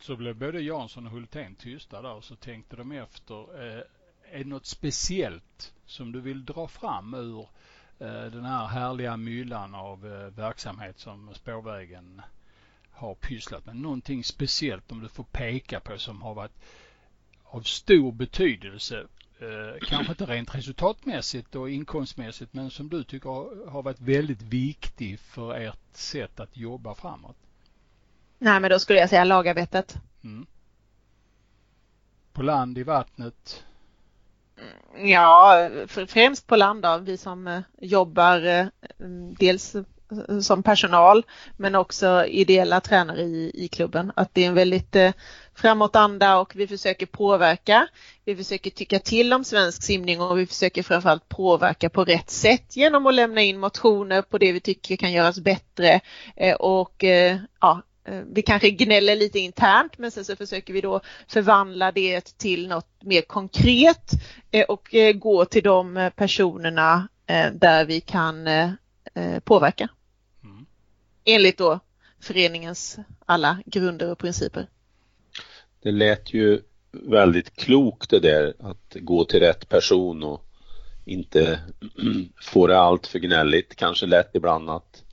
Så 0.00 0.16
blev 0.16 0.36
både 0.36 0.60
Jansson 0.60 1.06
och 1.06 1.12
Hultén 1.12 1.54
tysta 1.54 2.02
där 2.02 2.12
och 2.12 2.24
så 2.24 2.36
tänkte 2.36 2.76
de 2.76 2.92
efter. 2.92 3.64
Eh, 3.64 3.82
är 4.32 4.38
det 4.38 4.44
något 4.44 4.66
speciellt 4.66 5.72
som 5.86 6.12
du 6.12 6.20
vill 6.20 6.44
dra 6.44 6.68
fram 6.68 7.14
ur 7.14 7.48
eh, 7.98 8.24
den 8.24 8.44
här 8.44 8.66
härliga 8.66 9.16
myllan 9.16 9.74
av 9.74 10.06
eh, 10.06 10.36
verksamhet 10.36 10.98
som 10.98 11.34
Spårvägen 11.34 12.22
har 12.90 13.14
pysslat 13.14 13.66
med? 13.66 13.76
Någonting 13.76 14.24
speciellt 14.24 14.92
om 14.92 15.00
du 15.02 15.08
får 15.08 15.24
peka 15.24 15.80
på 15.80 15.98
som 15.98 16.22
har 16.22 16.34
varit 16.34 16.58
av 17.44 17.62
stor 17.62 18.12
betydelse 18.12 19.06
eh, 19.40 19.86
kanske 19.88 20.12
inte 20.12 20.26
rent 20.26 20.54
resultatmässigt 20.54 21.54
och 21.54 21.70
inkomstmässigt 21.70 22.54
men 22.54 22.70
som 22.70 22.88
du 22.88 23.04
tycker 23.04 23.28
har 23.70 23.82
varit 23.82 24.00
väldigt 24.00 24.42
viktig 24.42 25.20
för 25.20 25.54
ert 25.54 25.96
sätt 25.96 26.40
att 26.40 26.56
jobba 26.56 26.94
framåt? 26.94 27.36
Nej 28.38 28.60
men 28.60 28.70
då 28.70 28.78
skulle 28.78 28.98
jag 28.98 29.10
säga 29.10 29.24
lagarbetet. 29.24 29.96
Mm. 30.24 30.46
På 32.32 32.42
land, 32.42 32.78
i 32.78 32.82
vattnet? 32.82 33.64
Mm, 34.58 35.08
ja, 35.08 35.68
främst 35.86 36.46
på 36.46 36.56
land 36.56 36.82
då, 36.82 36.98
vi 36.98 37.16
som 37.16 37.46
eh, 37.46 37.60
jobbar 37.80 38.46
eh, 38.46 38.66
dels 39.38 39.76
Eh, 40.12 40.38
som 40.38 40.62
personal 40.62 41.24
men 41.56 41.74
också 41.74 42.26
ideella 42.26 42.80
tränare 42.80 43.22
i, 43.22 43.50
i 43.54 43.68
klubben. 43.68 44.12
Att 44.16 44.34
det 44.34 44.44
är 44.44 44.48
en 44.48 44.54
väldigt 44.54 44.96
eh, 44.96 45.12
framåtanda 45.54 46.38
och 46.38 46.56
vi 46.56 46.66
försöker 46.66 47.06
påverka. 47.06 47.88
Vi 48.24 48.36
försöker 48.36 48.70
tycka 48.70 48.98
till 48.98 49.32
om 49.32 49.44
svensk 49.44 49.82
simning 49.82 50.20
och 50.20 50.38
vi 50.38 50.46
försöker 50.46 50.82
framförallt 50.82 51.28
påverka 51.28 51.90
på 51.90 52.04
rätt 52.04 52.30
sätt 52.30 52.76
genom 52.76 53.06
att 53.06 53.14
lämna 53.14 53.42
in 53.42 53.60
motioner 53.60 54.22
på 54.22 54.38
det 54.38 54.52
vi 54.52 54.60
tycker 54.60 54.96
kan 54.96 55.12
göras 55.12 55.40
bättre 55.40 56.00
eh, 56.36 56.54
och 56.54 57.04
eh, 57.04 57.38
ja, 57.60 57.82
eh, 58.04 58.20
vi 58.32 58.42
kanske 58.42 58.70
gnäller 58.70 59.16
lite 59.16 59.38
internt 59.38 59.98
men 59.98 60.10
sen 60.10 60.24
så 60.24 60.36
försöker 60.36 60.72
vi 60.72 60.80
då 60.80 61.00
förvandla 61.28 61.92
det 61.92 62.38
till 62.38 62.68
något 62.68 63.02
mer 63.02 63.22
konkret 63.22 64.10
eh, 64.50 64.64
och 64.64 64.94
eh, 64.94 65.12
gå 65.12 65.44
till 65.44 65.62
de 65.62 65.96
eh, 65.96 66.10
personerna 66.10 67.08
där 67.52 67.84
vi 67.84 68.00
kan 68.00 68.48
påverka 69.44 69.88
enligt 71.28 71.58
då 71.58 71.80
föreningens 72.20 72.98
alla 73.26 73.58
grunder 73.66 74.10
och 74.10 74.18
principer. 74.18 74.66
Det 75.82 75.90
lät 75.90 76.34
ju 76.34 76.60
väldigt 76.92 77.56
klokt 77.56 78.10
det 78.10 78.20
där 78.20 78.54
att 78.58 78.96
gå 79.00 79.24
till 79.24 79.40
rätt 79.40 79.68
person 79.68 80.22
och 80.22 80.44
inte 81.04 81.60
få 82.42 82.66
det 82.66 82.78
allt 82.78 83.06
för 83.06 83.18
gnälligt. 83.18 83.76
Kanske 83.76 84.06
lätt 84.06 84.30
ibland 84.34 84.70
att, 84.70 85.04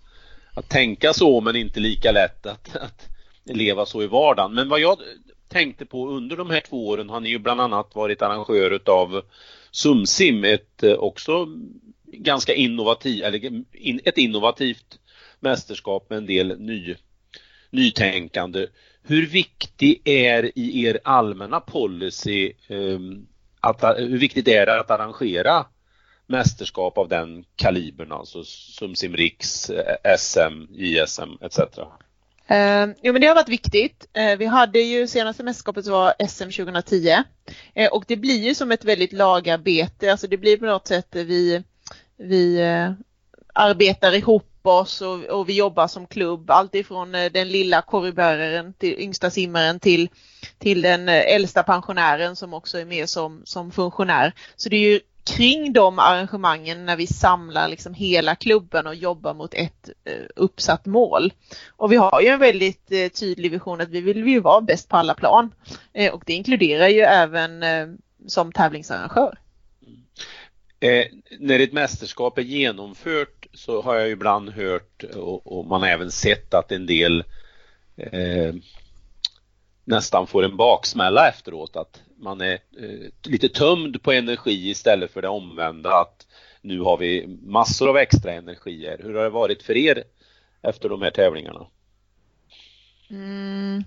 att 0.54 0.70
tänka 0.70 1.14
så 1.14 1.42
men 1.42 1.56
inte 1.56 1.80
lika 1.80 2.12
lätt 2.12 2.46
att, 2.46 2.76
att 2.76 3.10
leva 3.44 3.86
så 3.86 4.04
i 4.04 4.08
vardagen. 4.08 4.54
Men 4.54 4.70
vad 4.70 4.80
jag 4.80 4.98
tänkte 5.48 5.86
på 5.86 6.10
under 6.10 6.38
de 6.38 6.50
här 6.50 6.62
två 6.62 6.88
åren 6.88 7.10
har 7.10 7.20
ni 7.20 7.30
ju 7.30 7.40
bland 7.40 7.62
annat 7.62 7.96
varit 7.96 8.22
arrangör 8.22 8.72
utav 8.72 9.22
Sumsim, 9.72 10.44
ett 10.44 10.84
eh, 10.84 10.94
också 10.94 11.48
ganska 12.04 12.54
innovativt, 12.54 13.24
eller 13.24 13.64
ett 14.04 14.18
innovativt 14.18 15.00
mästerskap 15.46 16.10
med 16.10 16.18
en 16.18 16.26
del 16.26 16.60
ny, 16.60 16.96
nytänkande. 17.70 18.68
Hur 19.04 19.28
viktig 19.28 20.02
är 20.06 20.52
i 20.60 20.86
er 20.86 21.00
allmänna 21.04 21.60
policy 21.60 22.54
ehm, 22.68 23.28
att, 23.60 23.84
hur 23.98 24.18
viktigt 24.18 24.48
är 24.48 24.66
det 24.66 24.80
att 24.80 24.92
arrangera 24.92 25.66
mästerskap 26.28 26.98
av 26.98 27.08
den 27.08 27.46
kalibern, 27.56 28.12
alltså 28.12 28.44
som 28.44 28.96
Simriks, 28.96 29.70
eh, 29.70 30.18
SM, 30.18 30.66
JSM 30.70 31.30
etc? 31.42 31.60
Uh, 31.60 31.88
ehm, 32.48 32.94
jo 33.02 33.14
men 33.14 33.22
det 33.22 33.28
har 33.28 33.36
varit 33.36 33.50
viktigt. 33.50 34.08
Uh, 34.18 34.38
vi 34.38 34.46
hade 34.46 34.80
ju 34.80 35.08
senaste 35.08 35.44
mästerskapet 35.44 35.88
var 35.88 36.14
SM 36.28 36.44
2010 36.44 37.16
uh, 37.80 37.88
och 37.92 38.04
det 38.08 38.18
blir 38.18 38.44
ju 38.44 38.56
som 38.56 38.72
ett 38.72 38.86
väldigt 38.86 39.14
lagarbete, 39.14 40.12
alltså 40.12 40.28
det 40.28 40.38
blir 40.38 40.58
på 40.58 40.66
något 40.66 40.88
sätt 40.88 41.16
eh, 41.16 41.24
vi, 41.24 41.64
vi 42.18 42.60
arbetar 43.54 44.14
ihop 44.14 44.55
oss 44.70 45.02
och, 45.02 45.24
och, 45.24 45.50
vi 45.50 45.54
jobbar 45.54 45.88
som 45.88 46.08
klubb, 46.08 46.52
alltifrån 46.52 47.16
eh, 47.16 47.32
den 47.32 47.50
lilla 47.50 47.82
korvbäraren 47.82 48.74
till 48.74 49.00
yngsta 49.00 49.30
simmaren 49.30 49.80
till, 49.80 50.10
till 50.58 50.82
den 50.82 51.10
eh, 51.10 51.36
äldsta 51.36 51.64
pensionären 51.64 52.36
som 52.36 52.54
också 52.54 52.80
är 52.80 52.86
med 52.86 53.10
som, 53.10 53.42
som 53.46 53.72
funktionär. 53.72 54.34
Så 54.56 54.70
det 54.70 54.76
är 54.76 54.92
ju 54.92 55.00
kring 55.26 55.74
de 55.74 56.00
arrangemangen 56.00 56.86
när 56.86 56.96
vi 56.96 57.08
samlar 57.08 57.68
liksom 57.68 57.94
hela 57.94 58.36
klubben 58.36 58.88
och 58.88 58.96
jobbar 58.96 59.34
mot 59.34 59.54
ett 59.54 59.90
eh, 60.04 60.26
uppsatt 60.36 60.86
mål. 60.86 61.34
Och 61.68 61.92
vi 61.92 61.96
har 61.96 62.22
ju 62.22 62.28
en 62.28 62.40
väldigt 62.40 62.92
eh, 62.92 63.08
tydlig 63.08 63.52
vision 63.52 63.82
att 63.82 63.90
vi 63.90 64.02
vill 64.02 64.28
ju 64.28 64.40
vara 64.40 64.62
bäst 64.62 64.90
på 64.90 64.98
alla 64.98 65.14
plan 65.14 65.52
eh, 65.94 66.14
och 66.14 66.24
det 66.26 66.34
inkluderar 66.34 66.88
ju 66.88 67.00
även 67.00 67.64
eh, 67.64 67.88
som 68.28 68.52
tävlingsarrangör. 68.52 69.38
Eh, 70.80 71.06
när 71.40 71.60
ett 71.60 71.74
mästerskap 71.74 72.38
är 72.38 72.42
genomfört 72.42 73.48
så 73.54 73.82
har 73.82 73.96
jag 73.96 74.10
ibland 74.10 74.50
hört 74.50 75.04
och, 75.04 75.58
och 75.58 75.66
man 75.66 75.82
har 75.82 75.90
även 75.90 76.12
sett 76.12 76.54
att 76.54 76.72
en 76.72 76.86
del 76.86 77.24
eh, 77.98 78.56
nästan 79.84 80.28
får 80.28 80.44
en 80.44 80.58
baksmälla 80.58 81.30
efteråt 81.30 81.76
att 81.76 82.02
man 82.18 82.42
är 82.42 82.54
eh, 82.54 83.10
lite 83.24 83.50
tömd 83.50 84.04
på 84.04 84.12
energi 84.12 84.70
istället 84.70 85.12
för 85.12 85.22
det 85.22 85.28
omvända 85.28 85.90
att 85.90 86.28
nu 86.62 86.80
har 86.80 86.98
vi 86.98 87.28
massor 87.42 87.90
av 87.90 87.98
extra 87.98 88.34
energier. 88.34 89.00
Hur 89.04 89.14
har 89.14 89.24
det 89.24 89.30
varit 89.30 89.64
för 89.64 89.78
er 89.78 90.04
efter 90.62 90.90
de 90.90 91.02
här 91.02 91.12
tävlingarna? 91.12 91.68
Mm. 93.10 93.84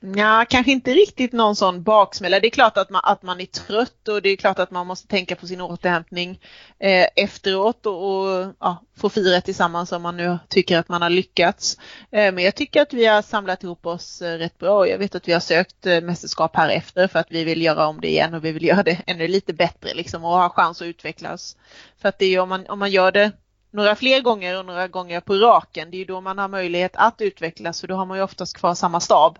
Ja, 0.00 0.44
kanske 0.48 0.72
inte 0.72 0.90
riktigt 0.90 1.32
någon 1.32 1.56
sån 1.56 1.82
baksmälla. 1.82 2.40
Det 2.40 2.48
är 2.48 2.50
klart 2.50 2.78
att 2.78 2.90
man, 2.90 3.00
att 3.04 3.22
man 3.22 3.40
är 3.40 3.46
trött 3.46 4.08
och 4.08 4.22
det 4.22 4.28
är 4.28 4.36
klart 4.36 4.58
att 4.58 4.70
man 4.70 4.86
måste 4.86 5.08
tänka 5.08 5.36
på 5.36 5.46
sin 5.46 5.60
återhämtning 5.60 6.40
eh, 6.78 7.06
efteråt 7.16 7.86
och, 7.86 8.16
och 8.16 8.54
ja, 8.60 8.82
få 8.96 9.08
fira 9.08 9.40
tillsammans 9.40 9.92
om 9.92 10.02
man 10.02 10.16
nu 10.16 10.38
tycker 10.48 10.78
att 10.78 10.88
man 10.88 11.02
har 11.02 11.10
lyckats. 11.10 11.78
Eh, 12.10 12.32
men 12.34 12.44
jag 12.44 12.54
tycker 12.54 12.82
att 12.82 12.92
vi 12.92 13.06
har 13.06 13.22
samlat 13.22 13.62
ihop 13.62 13.86
oss 13.86 14.22
eh, 14.22 14.38
rätt 14.38 14.58
bra. 14.58 14.78
och 14.78 14.88
Jag 14.88 14.98
vet 14.98 15.14
att 15.14 15.28
vi 15.28 15.32
har 15.32 15.40
sökt 15.40 15.86
eh, 15.86 16.00
mästerskap 16.00 16.56
här 16.56 16.68
efter 16.68 17.08
för 17.08 17.18
att 17.18 17.30
vi 17.30 17.44
vill 17.44 17.62
göra 17.62 17.86
om 17.86 18.00
det 18.00 18.08
igen 18.08 18.34
och 18.34 18.44
vi 18.44 18.52
vill 18.52 18.64
göra 18.64 18.82
det 18.82 19.02
ännu 19.06 19.28
lite 19.28 19.52
bättre 19.52 19.94
liksom 19.94 20.24
och 20.24 20.30
ha 20.30 20.48
chans 20.48 20.82
att 20.82 20.86
utvecklas. 20.86 21.56
För 21.98 22.08
att 22.08 22.18
det 22.18 22.24
är 22.24 22.30
ju 22.30 22.38
om 22.38 22.48
man, 22.48 22.66
om 22.66 22.78
man 22.78 22.90
gör 22.90 23.12
det 23.12 23.32
några 23.70 23.96
fler 23.96 24.20
gånger 24.20 24.58
och 24.58 24.66
några 24.66 24.88
gånger 24.88 25.20
på 25.20 25.34
raken, 25.34 25.90
det 25.90 25.96
är 25.96 25.98
ju 25.98 26.04
då 26.04 26.20
man 26.20 26.38
har 26.38 26.48
möjlighet 26.48 26.92
att 26.94 27.20
utvecklas 27.20 27.80
för 27.80 27.88
då 27.88 27.94
har 27.94 28.06
man 28.06 28.16
ju 28.16 28.22
oftast 28.24 28.56
kvar 28.56 28.74
samma 28.74 29.00
stab. 29.00 29.38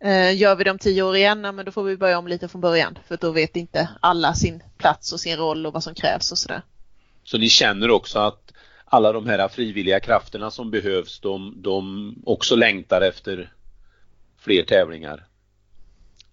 Eh, 0.00 0.36
gör 0.36 0.56
vi 0.56 0.64
dem 0.64 0.78
tio 0.78 1.02
år 1.02 1.16
igen, 1.16 1.40
men 1.40 1.64
då 1.64 1.72
får 1.72 1.82
vi 1.82 1.96
börja 1.96 2.18
om 2.18 2.28
lite 2.28 2.48
från 2.48 2.60
början 2.60 2.98
för 3.08 3.16
då 3.16 3.30
vet 3.30 3.56
inte 3.56 3.88
alla 4.00 4.34
sin 4.34 4.62
plats 4.78 5.12
och 5.12 5.20
sin 5.20 5.36
roll 5.36 5.66
och 5.66 5.72
vad 5.72 5.84
som 5.84 5.94
krävs 5.94 6.32
och 6.32 6.38
sådär. 6.38 6.62
Så 7.24 7.38
ni 7.38 7.48
känner 7.48 7.90
också 7.90 8.18
att 8.18 8.52
alla 8.84 9.12
de 9.12 9.26
här 9.26 9.48
frivilliga 9.48 10.00
krafterna 10.00 10.50
som 10.50 10.70
behövs, 10.70 11.20
de, 11.20 11.54
de 11.62 12.14
också 12.26 12.56
längtar 12.56 13.00
efter 13.00 13.52
fler 14.38 14.62
tävlingar? 14.62 15.26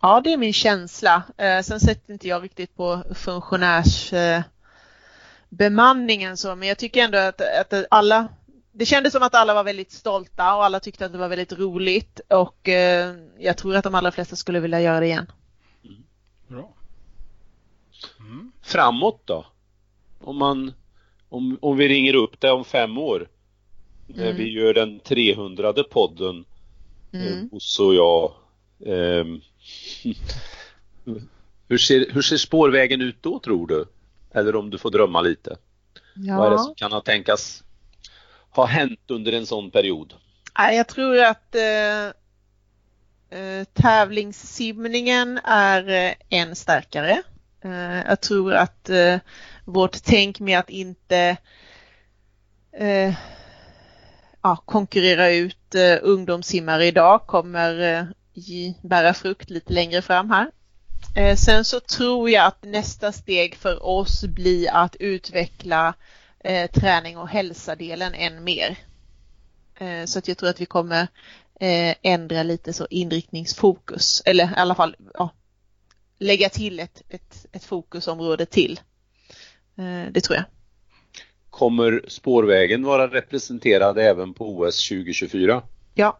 Ja, 0.02 0.22
det 0.24 0.34
är 0.34 0.38
min 0.38 0.54
känsla. 0.54 1.24
Eh, 1.38 1.62
sen 1.62 1.80
sätter 1.80 2.14
inte 2.14 2.28
jag 2.28 2.44
riktigt 2.44 2.76
på 2.76 3.04
funktionärs 3.16 4.14
eh, 4.14 4.42
bemanningen 5.50 6.38
så, 6.38 6.56
men 6.56 6.68
jag 6.68 6.78
tycker 6.78 7.04
ändå 7.04 7.18
att, 7.18 7.42
att 7.42 7.86
alla 7.90 8.28
det 8.78 8.86
kändes 8.86 9.14
som 9.14 9.24
att 9.24 9.36
alla 9.36 9.54
var 9.54 9.64
väldigt 9.64 9.92
stolta 9.92 10.56
och 10.56 10.66
alla 10.66 10.80
tyckte 10.80 11.06
att 11.06 11.12
det 11.12 11.18
var 11.18 11.28
väldigt 11.28 11.54
roligt 11.54 12.20
och 12.30 12.70
eh, 12.70 13.16
jag 13.40 13.58
tror 13.58 13.76
att 13.76 13.84
de 13.84 13.96
allra 13.96 14.12
flesta 14.12 14.36
skulle 14.36 14.60
vilja 14.60 14.82
göra 14.82 15.00
det 15.00 15.06
igen. 15.06 15.32
Bra. 16.48 16.74
Mm. 18.20 18.52
Framåt 18.62 19.22
då? 19.26 19.46
Om 20.22 20.38
man 20.38 20.74
om, 21.30 21.58
om 21.62 21.78
vi 21.78 21.88
ringer 21.88 22.16
upp 22.16 22.40
det 22.40 22.52
om 22.52 22.66
fem 22.66 22.98
år 22.98 23.28
när 24.08 24.24
Mm. 24.26 24.38
vi 24.38 24.52
gör 24.52 24.74
den 24.74 25.00
300 25.00 25.74
podden 25.92 26.46
Mm. 27.14 27.28
eh, 27.28 27.44
Bosse 27.46 27.84
och 27.84 27.96
jag 27.96 28.34
ehm, 28.86 29.42
hur, 31.68 31.78
ser, 31.78 32.12
hur 32.12 32.22
ser 32.22 32.38
spårvägen 32.38 33.02
ut 33.02 33.16
då 33.22 33.40
tror 33.40 33.68
du? 33.68 33.86
Eller 34.32 34.56
om 34.56 34.70
du 34.70 34.78
får 34.78 34.92
drömma 34.92 35.22
lite? 35.22 35.58
Vad 36.16 36.46
är 36.46 36.50
det 36.50 36.56
Ja, 36.56 36.58
som 36.64 36.76
kan 36.76 36.92
ha 36.92 37.02
tänkas 37.02 37.64
har 38.58 38.68
hänt 38.68 39.12
under 39.12 39.32
en 39.32 39.46
sån 39.46 39.72
period? 39.72 40.14
Nej, 40.58 40.78
jag 40.78 40.88
tror 40.88 41.24
att 41.24 41.56
eh, 41.56 42.06
eh 43.40 43.64
tävlingssimningen 43.74 45.40
är 45.44 45.90
eh, 45.90 46.14
än 46.30 46.56
starkare. 46.56 47.22
Eh, 47.64 48.08
jag 48.08 48.22
tror 48.22 48.54
att 48.54 48.90
eh, 48.90 49.18
vårt 49.66 50.04
tänk 50.04 50.40
med 50.40 50.60
att 50.60 50.70
inte 50.70 51.38
eh, 52.78 53.14
ja, 54.42 54.56
konkurrera 54.66 55.32
ut 55.32 55.76
eh, 55.76 55.98
ungdomssimmare 56.02 56.86
idag 56.86 57.28
kommer 57.28 57.82
eh, 57.82 58.06
ge, 58.34 58.74
bära 58.82 59.14
frukt 59.14 59.50
lite 59.50 59.74
längre 59.74 60.02
fram 60.02 60.30
här. 60.30 60.52
Eh, 61.16 61.36
sen 61.36 61.66
så 61.66 61.80
tror 61.80 62.30
jag 62.30 62.46
att 62.46 62.64
nästa 62.64 63.12
steg 63.12 63.56
för 63.56 63.86
oss 63.86 64.24
blir 64.24 64.70
att 64.74 64.96
utveckla 64.96 65.94
eh, 66.46 66.72
träning 66.72 67.18
och 67.18 67.30
hälsa-delen 67.30 68.14
än 68.14 68.44
mer. 68.44 68.78
Eh, 69.76 70.06
Så 70.06 70.20
att 70.20 70.28
jag 70.28 70.38
tror 70.38 70.50
att 70.50 70.62
vi 70.62 70.66
kommer 70.66 71.08
eh, 71.60 71.96
ändra 72.02 72.44
lite 72.44 72.74
så 72.74 72.88
inriktningsfokus 72.90 74.22
eller 74.26 74.44
i 74.44 74.56
alla 74.56 74.76
fall 74.76 74.96
ja, 75.14 75.30
lägga 76.20 76.50
till 76.50 76.80
ett, 76.80 77.02
ett, 77.10 77.46
ett 77.52 77.64
fokusområde 77.64 78.46
till. 78.46 78.80
Det 80.12 80.22
tror 80.22 80.36
jag. 80.36 80.46
Kommer 81.50 82.06
spårvägen 82.08 82.84
vara 82.84 83.08
representerad 83.08 83.98
även 83.98 84.34
på 84.34 84.58
OS 84.58 84.90
2024? 84.90 85.64
Ja, 85.94 86.20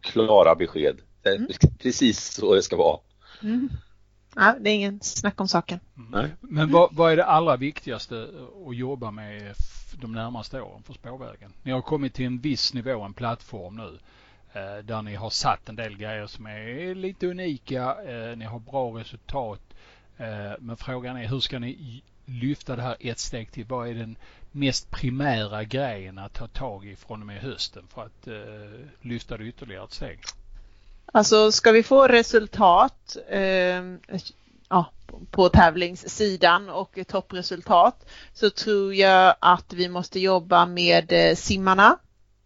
Klara 0.00 0.54
besked. 0.54 1.00
Mm. 1.24 1.48
Precis 1.78 2.34
så 2.34 2.54
det 2.54 2.62
ska 2.62 2.76
vara. 2.76 3.00
mm. 3.42 3.68
Ja 4.36 4.56
det 4.60 4.70
är 4.70 4.74
ingen 4.74 5.00
snack 5.00 5.40
om 5.40 5.48
saken. 5.48 5.80
Nej. 5.94 6.30
Men 6.40 6.70
vad, 6.70 6.94
vad 6.94 7.12
är 7.12 7.16
det 7.16 7.24
allra 7.24 7.56
viktigaste 7.56 8.28
att 8.68 8.76
jobba 8.76 9.10
med 9.10 9.54
de 10.00 10.12
närmaste 10.12 10.60
åren 10.60 10.82
för 10.82 10.92
spårvägen? 10.92 11.52
Ni 11.62 11.72
har 11.72 11.82
kommit 11.82 12.14
till 12.14 12.26
en 12.26 12.38
viss 12.38 12.74
nivå, 12.74 13.02
en 13.02 13.14
plattform 13.14 13.76
nu 13.76 13.98
eh, 14.52 14.84
där 14.84 15.02
ni 15.02 15.14
har 15.14 15.30
satt 15.30 15.68
en 15.68 15.76
del 15.76 15.96
grejer 15.96 16.26
som 16.26 16.46
är 16.46 16.94
lite 16.94 17.26
unika. 17.26 17.96
Eh, 18.04 18.36
ni 18.36 18.44
har 18.44 18.58
bra 18.58 18.98
resultat. 18.98 19.60
Eh, 20.16 20.52
men 20.58 20.76
frågan 20.76 21.16
är 21.16 21.28
hur 21.28 21.40
ska 21.40 21.58
ni 21.58 22.02
lyfta 22.24 22.76
det 22.76 22.82
här 22.82 22.96
ett 23.00 23.18
steg 23.18 23.52
till? 23.52 23.64
Vad 23.64 23.88
är 23.88 23.94
den 23.94 24.16
mest 24.52 24.90
primära 24.90 25.64
grejen 25.64 26.18
att 26.18 26.34
ta 26.34 26.46
tag 26.46 26.86
i 26.86 26.96
från 26.96 27.20
och 27.20 27.26
med 27.26 27.40
hösten 27.42 27.84
för 27.88 28.02
att 28.02 28.28
lyfta 29.00 29.36
det 29.36 29.44
ytterligare 29.44 29.84
ett 29.84 29.92
steg? 29.92 30.18
Alltså 31.06 31.52
ska 31.52 31.72
vi 31.72 31.82
få 31.82 32.06
resultat 32.06 33.16
eh, 33.28 33.82
ja, 34.68 34.90
på 35.30 35.48
tävlingssidan 35.48 36.68
och 36.68 36.98
toppresultat 37.08 38.06
så 38.32 38.50
tror 38.50 38.94
jag 38.94 39.34
att 39.40 39.72
vi 39.72 39.88
måste 39.88 40.20
jobba 40.20 40.66
med 40.66 41.12
eh, 41.12 41.34
simmarna, 41.34 41.98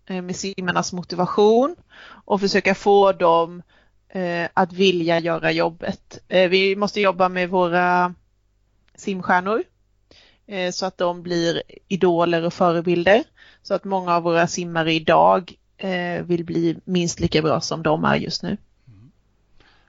eh, 0.07 0.23
med 0.23 0.37
simmarnas 0.37 0.93
motivation 0.93 1.77
och 2.25 2.41
försöka 2.41 2.75
få 2.75 3.13
dem 3.13 3.63
eh, 4.09 4.49
att 4.55 4.73
vilja 4.73 5.19
göra 5.19 5.53
jobbet. 5.53 6.19
Eh, 6.29 6.49
vi 6.49 6.77
måste 6.77 7.01
jobba 7.01 7.29
med 7.29 7.49
våra 7.49 8.15
simstjärnor 8.95 9.63
eh, 10.47 10.71
så 10.71 10.87
att 10.87 10.99
de 10.99 11.23
blir 11.23 11.63
idoler 11.89 12.45
och 12.45 12.55
förebilder. 12.55 13.25
Så 13.63 13.75
att 13.75 13.85
många 13.85 14.17
av 14.17 14.23
våra 14.23 14.47
simmare 14.47 14.93
idag 14.93 15.55
vill 16.25 16.45
bli 16.45 16.77
minst 16.85 17.21
lika 17.21 17.43
bra 17.43 17.61
som 17.61 17.83
de 17.83 18.05
är 18.05 18.17
just 18.17 18.43
nu. 18.43 18.57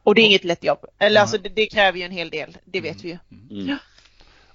Och 0.04 0.16
det 0.16 0.22
är 0.22 0.26
inget 0.26 0.44
lätt 0.44 0.64
jobb. 0.64 0.86
Eller 1.00 1.14
Nej. 1.14 1.22
alltså 1.22 1.38
det, 1.38 1.50
det 1.50 1.66
kräver 1.66 1.98
ju 1.98 2.04
en 2.04 2.12
hel 2.12 2.30
del, 2.30 2.58
det 2.66 2.82
vet 2.82 3.04
vi 3.04 3.10
ju. 3.10 3.18
Mm. 3.52 3.78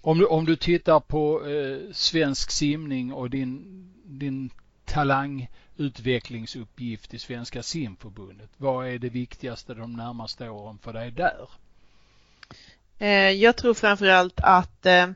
Om 0.00 0.18
du, 0.18 0.26
om 0.26 0.44
du 0.44 0.56
tittar 0.56 1.00
på 1.00 1.46
eh, 1.46 1.78
svensk 1.92 2.50
simning 2.50 3.12
och 3.12 3.30
din, 3.30 3.64
din 4.04 4.50
talangutvecklingsuppgift 4.84 7.14
i 7.14 7.18
Svenska 7.18 7.62
simförbundet. 7.62 8.50
Vad 8.56 8.88
är 8.88 8.98
det 8.98 9.08
viktigaste 9.08 9.74
de 9.74 9.92
närmaste 9.92 10.48
åren 10.48 10.78
för 10.82 10.92
dig 10.92 11.10
där? 11.10 11.48
Eh, 12.98 13.30
jag 13.30 13.56
tror 13.56 13.74
framförallt 13.74 14.40
att 14.40 14.86
eh, 14.86 14.94
eh, 14.94 15.10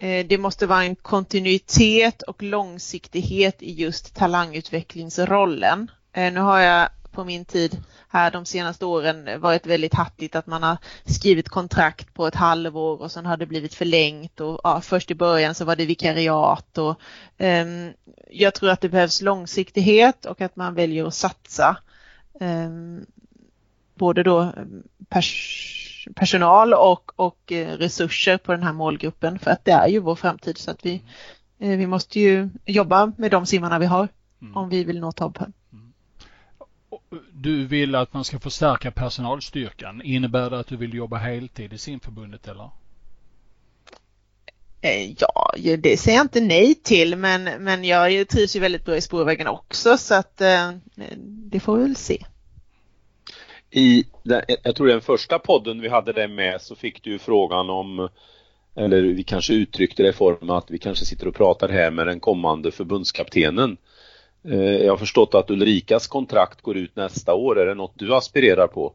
Eh, 0.00 0.26
det 0.26 0.38
måste 0.38 0.66
vara 0.66 0.84
en 0.84 0.96
kontinuitet 0.96 2.22
och 2.22 2.42
långsiktighet 2.42 3.62
i 3.62 3.72
just 3.72 4.14
talangutvecklingsrollen. 4.14 5.90
Eh, 6.12 6.32
nu 6.32 6.40
har 6.40 6.58
jag 6.58 6.88
på 7.12 7.24
min 7.24 7.44
tid 7.44 7.82
här 8.08 8.30
de 8.30 8.46
senaste 8.46 8.84
åren 8.84 9.40
varit 9.40 9.66
väldigt 9.66 9.94
hattigt 9.94 10.36
att 10.36 10.46
man 10.46 10.62
har 10.62 10.76
skrivit 11.04 11.48
kontrakt 11.48 12.14
på 12.14 12.26
ett 12.26 12.34
halvår 12.34 13.02
och 13.02 13.12
sen 13.12 13.26
har 13.26 13.36
det 13.36 13.46
blivit 13.46 13.74
förlängt 13.74 14.40
och 14.40 14.60
ja, 14.64 14.80
först 14.80 15.10
i 15.10 15.14
början 15.14 15.54
så 15.54 15.64
var 15.64 15.76
det 15.76 15.86
vikariat 15.86 16.78
och 16.78 17.00
um, 17.38 17.92
jag 18.30 18.54
tror 18.54 18.70
att 18.70 18.80
det 18.80 18.88
behövs 18.88 19.22
långsiktighet 19.22 20.26
och 20.26 20.40
att 20.40 20.56
man 20.56 20.74
väljer 20.74 21.06
att 21.06 21.14
satsa 21.14 21.76
um, 22.40 23.06
både 23.94 24.22
då 24.22 24.40
ehm, 24.40 24.82
pers 25.08 25.89
personal 26.14 26.74
och, 26.74 27.12
och 27.16 27.52
eh, 27.52 27.76
resurser 27.76 28.38
på 28.38 28.52
den 28.52 28.62
här 28.62 28.72
målgruppen 28.72 29.38
för 29.38 29.50
att 29.50 29.64
det 29.64 29.72
är 29.72 29.88
ju 29.88 29.98
vår 29.98 30.14
framtid 30.14 30.58
så 30.58 30.70
att 30.70 30.86
vi, 30.86 31.02
eh, 31.58 31.76
vi 31.78 31.86
måste 31.86 32.20
ju 32.20 32.48
jobba 32.66 33.12
med 33.18 33.30
de 33.30 33.46
simmarna 33.46 33.78
vi 33.78 33.86
har 33.86 34.08
Mm. 34.42 34.56
om 34.56 34.68
vi 34.68 34.84
vill 34.84 35.00
nå 35.00 35.12
toppen. 35.12 35.52
Och 36.88 37.02
Du 37.32 37.66
vill 37.66 37.94
att 37.94 38.12
man 38.12 38.24
ska 38.24 38.38
förstärka 38.38 38.90
personalstyrkan. 38.90 40.02
Innebär 40.02 40.50
det 40.50 40.58
att 40.58 40.66
du 40.66 40.76
vill 40.76 40.94
jobba 40.94 41.16
heltid 41.16 41.72
i 41.72 41.78
simförbundet 41.78 42.48
eller? 42.48 42.70
Eh, 44.80 45.14
Ja, 45.18 45.54
det 45.78 46.00
säger 46.00 46.18
jag 46.18 46.24
inte 46.24 46.40
nej 46.40 46.74
till 46.74 47.16
men, 47.16 47.44
men 47.44 47.84
jag 47.84 48.28
trivs 48.28 48.56
ju 48.56 48.60
väldigt 48.60 48.84
bra 48.84 48.96
i 48.96 49.00
spårvägen 49.00 49.46
också 49.46 49.96
så 49.96 50.14
att 50.14 50.36
det 51.26 51.60
får 51.60 51.76
vi 51.76 51.82
väl 51.82 51.96
se. 51.96 52.24
I 53.70 54.04
den, 54.22 54.42
jag 54.62 54.76
tror 54.76 54.86
den 54.86 55.00
första 55.00 55.38
podden 55.38 55.80
vi 55.80 55.88
hade 55.88 56.12
det 56.12 56.28
med 56.28 56.60
så 56.60 56.74
fick 56.74 57.02
du 57.04 57.18
frågan 57.18 57.70
om 57.70 58.08
eller 58.74 59.02
vi 59.02 59.22
kanske 59.22 59.54
uttryckte 59.54 60.02
det 60.02 60.08
i 60.08 60.12
form 60.12 60.50
att 60.50 60.70
vi 60.70 60.78
kanske 60.78 61.04
sitter 61.04 61.28
och 61.28 61.34
pratar 61.34 61.68
här 61.68 61.90
med 61.90 62.06
den 62.06 62.20
kommande 62.20 62.72
förbundskaptenen. 62.72 63.76
Eh, 64.44 64.60
Jag 64.60 64.92
har 64.92 64.96
förstått 64.96 65.34
att 65.34 65.50
Ulrikas 65.50 66.06
kontrakt 66.06 66.62
går 66.62 66.76
ut 66.76 66.96
nästa 66.96 67.34
år. 67.34 67.58
Är 67.60 67.66
det 67.66 67.74
något 67.74 67.92
du 67.94 68.14
aspirerar 68.14 68.66
på? 68.66 68.94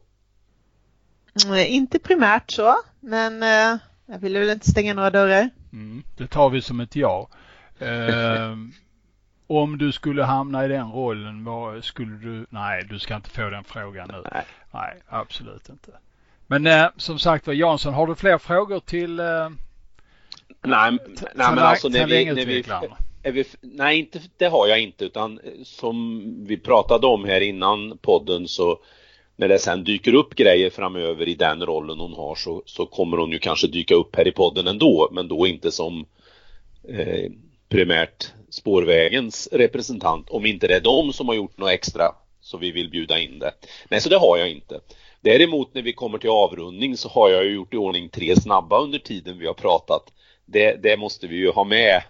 Mm, 1.46 1.66
Inte 1.66 1.98
primärt 1.98 2.50
så, 2.50 2.74
men 3.00 3.42
eh, 3.42 3.78
jag 4.06 4.18
vill 4.20 4.38
väl 4.38 4.50
inte 4.50 4.70
stänga 4.70 4.94
några 4.94 5.10
dörrar. 5.10 5.50
Mm, 5.72 6.02
det 6.16 6.26
tar 6.26 6.50
vi 6.50 6.62
som 6.62 6.80
ett 6.80 6.96
ja. 6.96 7.28
Eh, 7.78 8.56
om 9.46 9.78
du 9.78 9.92
skulle 9.92 10.22
hamna 10.22 10.64
i 10.64 10.68
den 10.68 10.92
rollen, 10.92 11.44
vad 11.44 11.84
skulle 11.84 12.16
du... 12.16 12.46
Nej, 12.50 12.84
du 12.90 12.98
ska 12.98 13.16
inte 13.16 13.30
få 13.30 13.50
den 13.50 13.64
frågan 13.64 14.08
nu. 14.12 14.22
Nej. 14.32 14.44
Nej, 14.76 15.02
absolut 15.08 15.68
inte. 15.68 15.90
Men 16.46 16.66
eh, 16.66 16.86
som 16.96 17.18
sagt 17.18 17.46
var 17.46 17.54
Jansson, 17.54 17.94
har 17.94 18.06
du 18.06 18.14
fler 18.14 18.38
frågor 18.38 18.80
till 18.80 19.20
eh, 19.20 19.48
Nej, 20.62 20.98
nej 21.18 21.30
men 21.34 21.58
alltså 21.58 21.88
när 21.88 22.06
vi, 22.06 22.24
när 22.24 22.46
vi, 22.46 22.64
är 23.22 23.32
vi, 23.32 23.44
nej 23.60 23.98
inte, 23.98 24.20
det 24.36 24.46
har 24.46 24.66
jag 24.66 24.80
inte 24.80 25.04
utan 25.04 25.40
eh, 25.44 25.50
som 25.64 26.24
vi 26.46 26.56
pratade 26.56 27.06
om 27.06 27.24
här 27.24 27.40
innan 27.40 27.98
podden 27.98 28.48
så 28.48 28.78
när 29.36 29.48
det 29.48 29.58
sen 29.58 29.84
dyker 29.84 30.14
upp 30.14 30.34
grejer 30.34 30.70
framöver 30.70 31.28
i 31.28 31.34
den 31.34 31.66
rollen 31.66 32.00
hon 32.00 32.14
har 32.14 32.34
så, 32.34 32.62
så 32.66 32.86
kommer 32.86 33.16
hon 33.16 33.30
ju 33.30 33.38
kanske 33.38 33.66
dyka 33.66 33.94
upp 33.94 34.16
här 34.16 34.28
i 34.28 34.32
podden 34.32 34.66
ändå 34.66 35.08
men 35.12 35.28
då 35.28 35.46
inte 35.46 35.72
som 35.72 36.06
eh, 36.88 37.30
primärt 37.68 38.32
spårvägens 38.50 39.48
representant 39.52 40.30
om 40.30 40.46
inte 40.46 40.66
det 40.66 40.74
är 40.74 40.80
de 40.80 41.12
som 41.12 41.28
har 41.28 41.34
gjort 41.34 41.58
något 41.58 41.70
extra 41.70 42.04
så 42.46 42.58
vi 42.58 42.72
vill 42.72 42.90
bjuda 42.90 43.18
in 43.18 43.38
det. 43.38 43.52
Nej, 43.88 44.00
så 44.00 44.08
det 44.08 44.18
har 44.18 44.36
jag 44.36 44.50
inte. 44.50 44.80
Däremot 45.20 45.74
när 45.74 45.82
vi 45.82 45.92
kommer 45.92 46.18
till 46.18 46.30
avrundning 46.30 46.96
så 46.96 47.08
har 47.08 47.30
jag 47.30 47.44
ju 47.44 47.54
gjort 47.54 47.74
i 47.74 47.76
ordning 47.76 48.08
tre 48.08 48.36
snabba 48.36 48.80
under 48.80 48.98
tiden 48.98 49.38
vi 49.38 49.46
har 49.46 49.54
pratat. 49.54 50.02
Det, 50.44 50.82
det 50.82 50.96
måste 50.96 51.26
vi 51.26 51.36
ju 51.36 51.50
ha 51.50 51.64
med 51.64 52.02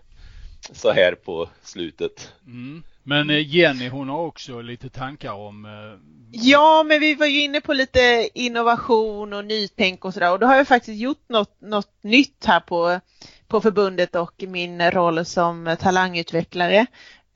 så 0.72 0.92
här 0.92 1.12
på 1.14 1.49
slutet. 1.62 2.33
Mm. 2.46 2.83
Men 3.03 3.31
eh, 3.31 3.57
Jenny 3.57 3.88
hon 3.88 4.09
har 4.09 4.27
också 4.27 4.61
lite 4.61 4.88
tankar 4.88 5.33
om 5.33 5.64
eh, 5.64 6.01
Ja, 6.33 6.85
men 6.87 7.01
vi 7.01 7.14
var 7.14 7.27
ju 7.27 7.42
inne 7.42 7.61
på 7.61 7.72
lite 7.72 8.29
innovation 8.35 9.33
och 9.33 9.44
nytänk 9.44 10.05
och 10.05 10.14
sådär 10.14 10.33
och 10.33 10.38
då 10.38 10.46
har 10.46 10.57
jag 10.57 10.68
faktiskt 10.68 11.01
gjort 11.01 11.29
något, 11.29 11.61
något 11.61 12.03
nytt 12.03 12.44
här 12.44 12.61
på 12.61 13.01
på 13.49 13.61
förbundet 13.61 14.14
och 14.14 14.44
min 14.49 14.90
roll 14.90 15.25
som 15.25 15.77
talangutvecklare. 15.81 16.87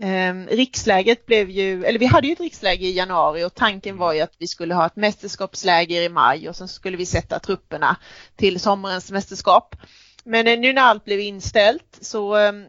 Eh, 0.03 0.35
riksläget 0.57 1.27
blev 1.27 1.51
ju, 1.51 1.85
eller 1.85 1.99
vi 1.99 2.07
hade 2.07 2.27
ju 2.27 2.33
ett 2.33 2.41
riksläge 2.41 2.87
i 2.87 2.97
januari 2.97 3.45
och 3.45 3.55
tanken 3.55 3.97
var 3.97 4.13
ju 4.13 4.21
att 4.21 4.35
vi 4.39 4.47
skulle 4.47 4.75
ha 4.75 4.87
ett 4.87 4.97
mästerskapsläger 4.97 6.03
i 6.03 6.09
maj 6.09 6.49
och 6.49 6.57
sen 6.57 6.69
skulle 6.69 6.97
vi 6.97 7.07
sätta 7.07 7.39
trupperna 7.39 7.97
till 8.37 8.61
sommarens 8.61 9.11
mästerskap. 9.11 9.77
Men 10.25 10.47
eh, 10.47 10.59
nu 10.59 10.73
när 10.73 10.83
allt 10.83 11.05
blev 11.05 11.21
inställt 11.21 11.99
så 12.01 12.37
ehm, 12.37 12.67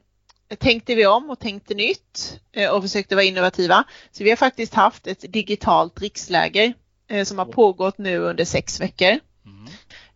tänkte 0.58 0.96
vi 0.96 1.06
om 1.06 1.30
och 1.30 1.40
tänkte 1.40 1.74
nytt 1.74 2.40
eh, 2.52 2.70
och 2.70 2.82
försökte 2.84 3.16
vara 3.16 3.26
innovativa. 3.26 3.84
Så 4.12 4.24
vi 4.24 4.30
har 4.30 4.38
faktiskt 4.38 4.74
haft 4.74 5.08
ett 5.08 5.34
digitalt 5.34 6.02
riksläger 6.02 6.74
eh, 7.08 7.24
som 7.24 7.38
har 7.38 7.46
pågått 7.46 7.98
nu 7.98 8.18
under 8.18 8.46
sex 8.46 8.82
veckor. 8.82 9.20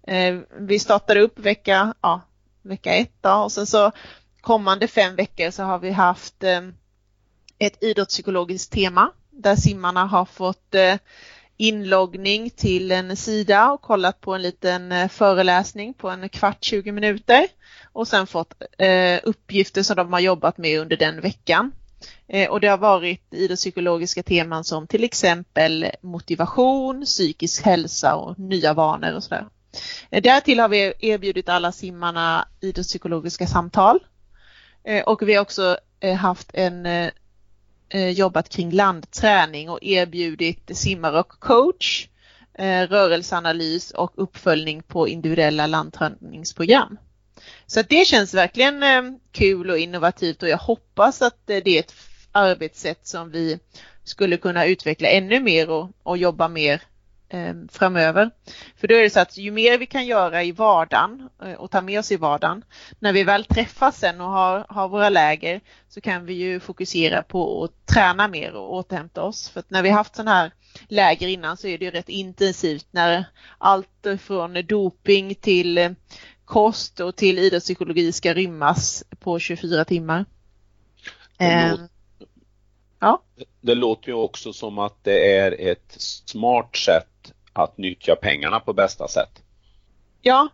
Mm. 0.07 0.45
Vi 0.59 0.79
startade 0.79 1.21
upp 1.21 1.39
vecka, 1.39 1.93
ja, 2.01 2.21
vecka 2.61 2.93
ett 2.93 3.13
då, 3.21 3.33
och 3.33 3.51
sen 3.51 3.67
så 3.67 3.91
kommande 4.41 4.87
fem 4.87 5.15
veckor 5.15 5.51
så 5.51 5.63
har 5.63 5.79
vi 5.79 5.91
haft 5.91 6.43
ett 7.59 7.83
idrottspsykologiskt 7.83 8.71
tema 8.73 9.11
där 9.31 9.55
simmarna 9.55 10.05
har 10.05 10.25
fått 10.25 10.75
eh, 10.75 10.95
inloggning 11.57 12.49
till 12.49 12.91
en 12.91 13.17
sida 13.17 13.71
och 13.71 13.81
kollat 13.81 14.21
på 14.21 14.33
en 14.33 14.41
liten 14.41 14.91
eh, 14.91 15.07
föreläsning 15.07 15.93
på 15.93 16.09
en 16.09 16.29
kvart 16.29 16.63
20 16.63 16.91
minuter 16.91 17.47
och 17.93 18.07
sen 18.07 18.27
fått 18.27 18.53
eh, 18.77 19.19
uppgifter 19.23 19.83
som 19.83 19.95
de 19.95 20.13
har 20.13 20.19
jobbat 20.19 20.57
med 20.57 20.79
under 20.79 20.97
den 20.97 21.21
veckan. 21.21 21.71
Och 22.49 22.59
det 22.59 22.67
har 22.67 22.77
varit 22.77 23.33
idrottspsykologiska 23.33 24.23
teman 24.23 24.63
som 24.63 24.87
till 24.87 25.03
exempel 25.03 25.91
motivation, 26.01 27.05
psykisk 27.05 27.65
hälsa 27.65 28.15
och 28.15 28.39
nya 28.39 28.73
vanor 28.73 29.13
och 29.15 29.23
sådär. 29.23 29.45
Därtill 30.09 30.59
har 30.59 30.69
vi 30.69 30.93
erbjudit 30.99 31.49
alla 31.49 31.71
simmarna 31.71 32.47
idrottspsykologiska 32.61 33.47
samtal. 33.47 33.99
Och 35.05 35.29
vi 35.29 35.33
har 35.33 35.41
också 35.41 35.77
haft 36.17 36.49
en 36.53 36.85
Eh, 37.95 38.09
jobbat 38.09 38.49
kring 38.49 38.71
landträning 38.71 39.69
och 39.69 39.83
erbjudit 39.83 40.77
simmare 40.77 41.19
och 41.19 41.29
coach, 41.29 42.07
eh, 42.53 42.81
rörelseanalys 42.81 43.91
och 43.91 44.13
uppföljning 44.15 44.83
på 44.83 45.07
individuella 45.07 45.67
landträningsprogram. 45.67 46.97
Så 47.65 47.81
det 47.81 48.05
känns 48.05 48.33
verkligen 48.33 48.83
eh, 48.83 49.01
kul 49.31 49.69
och 49.69 49.77
innovativt 49.77 50.43
och 50.43 50.49
jag 50.49 50.57
hoppas 50.57 51.21
att 51.21 51.39
det 51.45 51.53
är 51.53 51.79
ett 51.79 51.93
arbetssätt 52.31 53.07
som 53.07 53.31
vi 53.31 53.59
skulle 54.03 54.37
kunna 54.37 54.65
utveckla 54.65 55.07
ännu 55.07 55.39
mer 55.39 55.69
och, 55.69 55.89
och 56.03 56.17
jobba 56.17 56.47
mer 56.47 56.81
framöver. 57.71 58.31
För 58.75 58.87
då 58.87 58.95
är 58.95 59.01
det 59.01 59.09
så 59.09 59.19
att 59.19 59.37
ju 59.37 59.51
mer 59.51 59.77
vi 59.77 59.85
kan 59.85 60.05
göra 60.05 60.43
i 60.43 60.51
vardagen 60.51 61.29
eh, 61.43 61.53
och 61.53 61.71
ta 61.71 61.81
med 61.81 61.99
oss 61.99 62.11
i 62.11 62.17
vardagen, 62.17 62.63
när 62.99 63.13
vi 63.13 63.23
väl 63.23 63.45
träffas 63.45 63.99
sen 63.99 64.21
och 64.21 64.29
har, 64.29 64.65
har 64.69 64.87
våra 64.87 65.09
läger 65.09 65.61
så 65.89 66.01
kan 66.01 66.25
vi 66.25 66.33
ju 66.33 66.59
fokusera 66.59 67.23
på 67.23 67.63
att 67.63 67.85
träna 67.85 68.27
mer 68.27 68.53
och 68.53 68.73
återhämta 68.73 69.23
oss. 69.23 69.49
För 69.49 69.59
att 69.59 69.69
när 69.69 69.83
vi 69.83 69.89
haft 69.89 70.15
sådana 70.15 70.35
här 70.35 70.51
läger 70.87 71.27
innan 71.27 71.57
så 71.57 71.67
är 71.67 71.77
det 71.77 71.85
ju 71.85 71.91
rätt 71.91 72.09
intensivt 72.09 72.87
när 72.91 73.25
allt 73.57 74.07
från 74.19 74.65
doping 74.65 75.35
till 75.35 75.77
eh, 75.77 75.91
kost 76.45 76.99
och 76.99 77.15
till 77.15 77.39
idrottspsykologi 77.39 78.11
ska 78.11 78.33
rymmas 78.33 79.03
på 79.19 79.39
24 79.39 79.85
timmar. 79.85 80.25
Ja. 82.99 83.21
det 83.61 83.75
låter 83.75 84.07
ju 84.07 84.13
också 84.13 84.53
som 84.53 84.79
att 84.79 85.03
det 85.03 85.37
är 85.37 85.71
ett 85.71 85.95
smart 85.97 86.75
sätt 86.75 87.07
att 87.63 87.77
nyttja 87.77 88.15
pengarna 88.15 88.59
på 88.59 88.73
bästa 88.73 89.07
sätt. 89.07 89.41
Ja, 90.21 90.49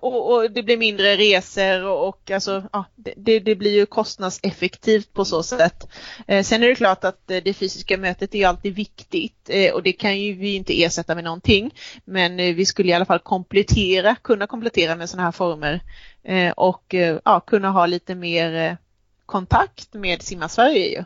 och, 0.00 0.32
och 0.32 0.50
det 0.50 0.62
blir 0.62 0.76
mindre 0.76 1.16
resor 1.16 1.84
och, 1.84 2.08
och 2.08 2.30
alltså, 2.30 2.62
ja, 2.72 2.84
det, 2.96 3.38
det, 3.38 3.54
blir 3.54 3.74
ju 3.74 3.86
kostnadseffektivt 3.86 5.12
på 5.12 5.24
så 5.24 5.42
sätt. 5.42 5.88
Eh, 6.26 6.42
sen 6.42 6.62
är 6.62 6.68
det 6.68 6.74
klart 6.74 7.04
att 7.04 7.30
eh, 7.30 7.42
det 7.44 7.54
fysiska 7.54 7.98
mötet 7.98 8.34
är 8.34 8.46
alltid 8.46 8.74
viktigt 8.74 9.50
eh, 9.50 9.74
och 9.74 9.82
det 9.82 9.92
kan 9.92 10.20
ju 10.20 10.34
vi 10.34 10.54
inte 10.54 10.82
ersätta 10.82 11.14
med 11.14 11.24
någonting. 11.24 11.74
Men 12.04 12.40
eh, 12.40 12.54
vi 12.54 12.66
skulle 12.66 12.90
i 12.90 12.94
alla 12.94 13.04
fall 13.04 13.18
komplettera, 13.18 14.14
kunna 14.14 14.46
komplettera 14.46 14.96
med 14.96 15.10
sådana 15.10 15.24
här 15.24 15.32
former 15.32 15.80
eh, 16.22 16.50
och 16.50 16.94
eh, 16.94 17.18
ja, 17.24 17.40
kunna 17.40 17.70
ha 17.70 17.86
lite 17.86 18.14
mer 18.14 18.76
kontakt 19.26 19.94
med 19.94 20.22
Simma 20.22 20.48
Sverige 20.48 20.86
ju. 20.86 21.04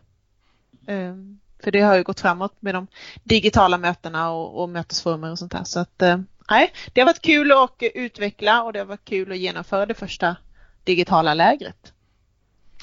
För 1.67 1.71
det 1.71 1.81
har 1.81 1.97
ju 1.97 2.03
gått 2.03 2.21
framåt 2.21 2.55
med 2.61 2.75
de 2.75 2.87
digitala 3.25 3.79
mötena 3.79 4.31
och, 4.31 4.63
och 4.63 4.69
mötesformer 4.69 5.31
och 5.31 5.39
sånt 5.39 5.53
där. 5.53 5.65
Så 5.65 5.81
att, 5.81 6.03
eh, 6.03 6.19
nej, 6.51 6.73
det 6.93 7.01
har 7.01 7.07
varit 7.07 7.23
kul 7.23 7.53
att 7.53 7.71
utveckla 7.95 8.63
och 8.63 8.73
det 8.73 8.79
har 8.79 8.87
varit 8.87 9.05
kul 9.05 9.33
att 9.33 9.39
genomföra 9.39 9.87
det 9.87 9.95
första 9.95 10.37
digitala 10.85 11.35
lägret. 11.35 11.93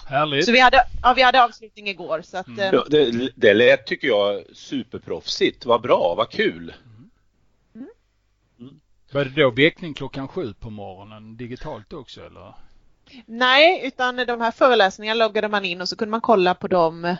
Härligt. 0.06 0.46
Så 0.46 0.52
vi 0.52 0.60
hade, 0.60 0.78
ja, 1.04 1.14
vi 1.14 1.22
hade 1.22 1.44
avslutning 1.44 1.88
igår. 1.88 2.22
Så 2.22 2.38
att, 2.38 2.48
mm. 2.48 2.60
Eh, 2.60 2.70
ja, 2.74 2.86
det, 2.90 3.32
det 3.36 3.54
lät 3.54 3.86
tycker 3.86 4.08
jag 4.08 4.44
superproffsigt. 4.54 5.66
Vad 5.66 5.82
bra, 5.82 6.16
vad 6.18 6.30
kul. 6.30 6.74
Mm. 7.76 7.88
Mm. 8.60 8.80
Var 9.12 9.26
det 9.26 9.42
då 9.42 9.50
väckning 9.50 9.94
klockan 9.94 10.28
sju 10.28 10.54
på 10.54 10.70
morgonen 10.70 11.38
digitalt 11.38 11.94
också 11.94 12.26
eller? 12.26 12.54
Nej, 13.26 13.88
utan 13.88 14.16
de 14.16 14.42
här 14.42 14.52
föreläsningarna 14.52 15.26
loggade 15.26 15.48
man 15.48 15.66
in 15.66 15.82
och 15.82 15.90
så 15.90 15.96
kunde 15.96 16.12
man 16.12 16.22
kolla 16.22 16.54
på 16.56 16.68
dem 16.68 17.06
eh, 17.06 17.16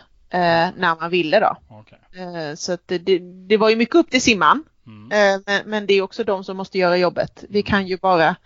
när 0.76 1.00
man 1.00 1.10
ville 1.10 1.40
då. 1.40 1.56
Okay. 1.80 1.98
Eh, 2.22 2.54
så 2.54 2.72
att 2.72 2.88
det, 2.88 3.18
det, 3.48 3.56
var 3.56 3.70
ju 3.70 3.76
mycket 3.76 3.94
upp 3.94 4.10
till 4.10 4.22
simman. 4.22 4.64
Mm. 4.86 5.12
Eh, 5.12 5.40
men, 5.46 5.70
men, 5.70 5.86
det 5.86 5.94
är 5.94 6.02
också 6.02 6.24
de 6.24 6.44
som 6.44 6.56
måste 6.56 6.78
göra 6.78 6.96
jobbet. 6.96 7.44
Vi 7.48 7.58
mm. 7.58 7.70
kan 7.70 7.86
ju 7.86 7.96
bara 7.96 8.36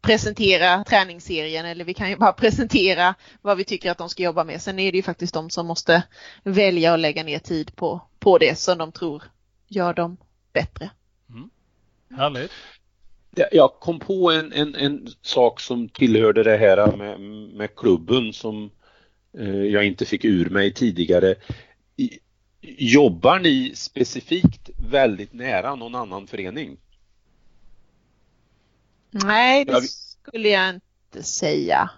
presentera 0.00 0.84
träningsserien 0.84 1.66
eller 1.66 1.84
vi 1.84 1.94
kan 1.94 2.10
ju 2.10 2.16
bara 2.16 2.32
presentera 2.42 3.14
vad 3.42 3.56
vi 3.56 3.64
tycker 3.64 3.90
att 3.90 3.98
de 3.98 4.08
ska 4.08 4.22
jobba 4.22 4.44
med. 4.44 4.62
Sen 4.62 4.78
är 4.78 4.92
det 4.92 4.96
ju 4.96 5.02
faktiskt 5.02 5.34
de 5.34 5.50
som 5.50 5.66
måste 5.66 6.02
välja 6.42 6.92
och 6.92 6.98
lägga 6.98 7.22
ner 7.22 7.38
tid 7.38 7.76
på, 7.76 8.00
på 8.18 8.38
det 8.38 8.58
som 8.58 8.78
de 8.78 8.92
tror 8.92 9.22
gör 9.68 9.94
dem 9.94 10.16
bättre. 10.52 10.90
Mm. 11.28 11.50
Härligt. 12.16 12.52
Jag 13.52 13.70
kom 13.80 13.98
på 13.98 14.30
en, 14.30 14.52
en, 14.52 14.74
en 14.74 15.08
sak 15.22 15.60
som 15.60 15.88
tillhörde 15.88 16.42
det 16.42 16.56
här 16.56 16.96
med, 16.96 17.20
med 17.54 17.76
klubben 17.76 18.32
som 18.32 18.70
Eh, 18.83 18.83
jag 19.72 19.86
inte 19.86 20.04
fick 20.04 20.24
ur 20.24 20.50
mig 20.50 20.72
tidigare. 20.72 21.34
Jobbar 22.60 23.38
ni 23.38 23.72
specifikt 23.74 24.70
väldigt 24.76 25.32
nära 25.32 25.74
någon 25.74 25.94
annan 25.94 26.26
förening? 26.26 26.76
Nej, 29.10 29.64
det 29.64 29.82
skulle 29.82 30.48
jag 30.48 30.74
inte 30.74 31.22
säga. 31.22 31.90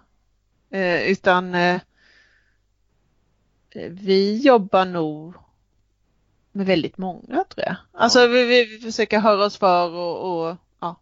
Eh, 0.70 1.11
utan 1.11 1.55
eh, 1.55 1.81
vi 3.90 4.40
jobbar 4.42 4.85
nog 4.85 5.35
med 6.53 6.66
väldigt 6.66 6.99
många 6.99 7.44
tror 7.44 7.66
jag. 7.66 7.77
Alltså 7.92 8.20
ja. 8.20 8.27
vi, 8.27 8.64
vi 8.64 8.79
försöker 8.79 9.18
höra 9.18 9.44
oss 9.44 9.57
för 9.57 9.90
och, 9.90 10.49
och 10.49 10.57
ja. 10.81 11.01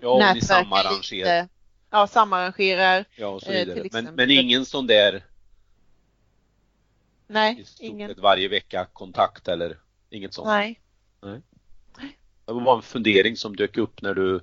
Ja, 0.00 0.32
ni 0.34 0.40
samarrangerar. 0.40 1.48
Ja, 1.90 2.06
samarrangerar. 2.06 3.04
Ja, 3.16 3.26
och 3.26 3.42
så 3.42 3.52
vidare. 3.52 3.88
Men, 3.92 4.04
men 4.04 4.30
ingen 4.30 4.66
sån 4.66 4.86
där 4.86 5.24
Nej, 7.32 7.64
ingen. 7.78 8.14
varje 8.18 8.48
vecka 8.48 8.86
kontakt 8.92 9.48
eller 9.48 9.78
inget 10.10 10.34
sånt? 10.34 10.46
Nej. 10.46 10.80
Nej. 11.22 11.40
Det 12.44 12.52
var 12.52 12.76
en 12.76 12.82
fundering 12.82 13.36
som 13.36 13.56
dök 13.56 13.78
upp 13.78 14.02
när 14.02 14.14
du 14.14 14.40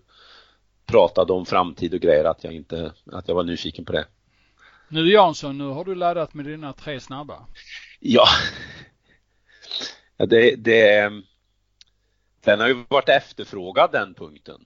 pratade 0.85 1.33
om 1.33 1.45
framtid 1.45 1.93
och 1.93 1.99
grejer 1.99 2.23
att 2.23 2.43
jag 2.43 2.53
inte, 2.53 2.93
att 3.11 3.27
jag 3.27 3.35
var 3.35 3.43
nyfiken 3.43 3.85
på 3.85 3.91
det. 3.91 4.05
Nu 4.87 5.11
Jansson, 5.11 5.57
nu 5.57 5.63
har 5.63 5.85
du 5.85 5.95
laddat 5.95 6.33
med 6.33 6.45
dina 6.45 6.73
tre 6.73 6.99
snabba. 6.99 7.45
Ja. 7.99 8.27
ja 10.17 10.25
det, 10.25 10.55
det, 10.55 11.11
den 12.43 12.59
har 12.59 12.67
ju 12.67 12.83
varit 12.89 13.09
efterfrågad 13.09 13.91
den 13.91 14.13
punkten. 14.13 14.65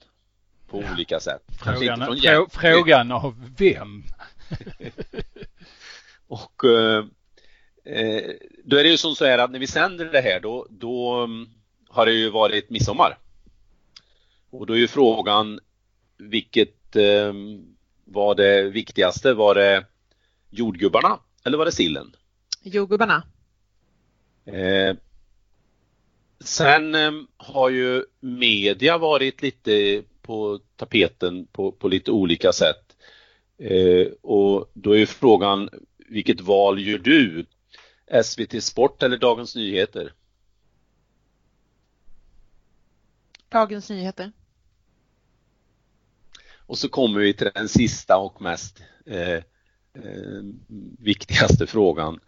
På 0.68 0.82
ja. 0.82 0.92
olika 0.92 1.20
sätt. 1.20 1.42
Frågan, 1.62 2.18
frå, 2.20 2.46
frågan 2.50 3.12
av 3.12 3.54
vem? 3.58 4.04
och 6.26 6.64
eh, 7.84 8.30
då 8.64 8.76
är 8.76 8.84
det 8.84 8.90
ju 8.90 8.96
som 8.96 9.14
så 9.14 9.24
här 9.24 9.38
att 9.38 9.50
när 9.50 9.58
vi 9.58 9.66
sänder 9.66 10.04
det 10.04 10.20
här 10.20 10.40
då, 10.40 10.66
då 10.70 11.24
mm, 11.24 11.48
har 11.88 12.06
det 12.06 12.12
ju 12.12 12.30
varit 12.30 12.70
midsommar. 12.70 13.18
Och 14.50 14.66
då 14.66 14.72
är 14.72 14.78
ju 14.78 14.88
frågan 14.88 15.60
vilket 16.18 16.96
eh, 16.96 17.32
var 18.04 18.34
det 18.34 18.62
viktigaste? 18.62 19.34
Var 19.34 19.54
det 19.54 19.84
jordgubbarna 20.50 21.18
eller 21.44 21.58
var 21.58 21.64
det 21.64 21.72
sillen? 21.72 22.16
Jordgubbarna. 22.62 23.22
Eh, 24.44 24.96
sen 26.40 26.94
eh, 26.94 27.12
har 27.36 27.70
ju 27.70 28.04
media 28.20 28.98
varit 28.98 29.42
lite 29.42 30.02
på 30.22 30.60
tapeten 30.76 31.46
på, 31.46 31.72
på 31.72 31.88
lite 31.88 32.10
olika 32.10 32.52
sätt. 32.52 32.96
Eh, 33.58 34.06
och 34.22 34.70
då 34.74 34.92
är 34.92 34.98
ju 34.98 35.06
frågan 35.06 35.70
vilket 36.08 36.40
val 36.40 36.80
gör 36.80 36.98
du? 36.98 37.46
SVT 38.24 38.64
Sport 38.64 39.02
eller 39.02 39.16
Dagens 39.16 39.56
Nyheter? 39.56 40.12
Dagens 43.48 43.90
Nyheter. 43.90 44.32
Och 46.66 46.78
så 46.78 46.88
kommer 46.88 47.20
vi 47.20 47.34
till 47.34 47.50
den 47.54 47.68
sista 47.68 48.16
och 48.16 48.42
mest 48.42 48.82
eh, 49.06 49.30
eh, 49.30 49.42
viktigaste 50.98 51.66
frågan. 51.66 52.20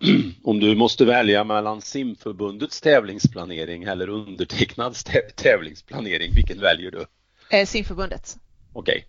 Om 0.44 0.60
du 0.60 0.76
måste 0.76 1.04
välja 1.04 1.44
mellan 1.44 1.80
simförbundets 1.80 2.80
tävlingsplanering 2.80 3.82
eller 3.82 4.08
undertecknads 4.08 5.04
tävlingsplanering, 5.36 6.34
vilken 6.34 6.60
väljer 6.60 6.90
du? 6.90 7.06
Eh, 7.50 7.66
simförbundet. 7.66 8.38
Okej. 8.72 9.06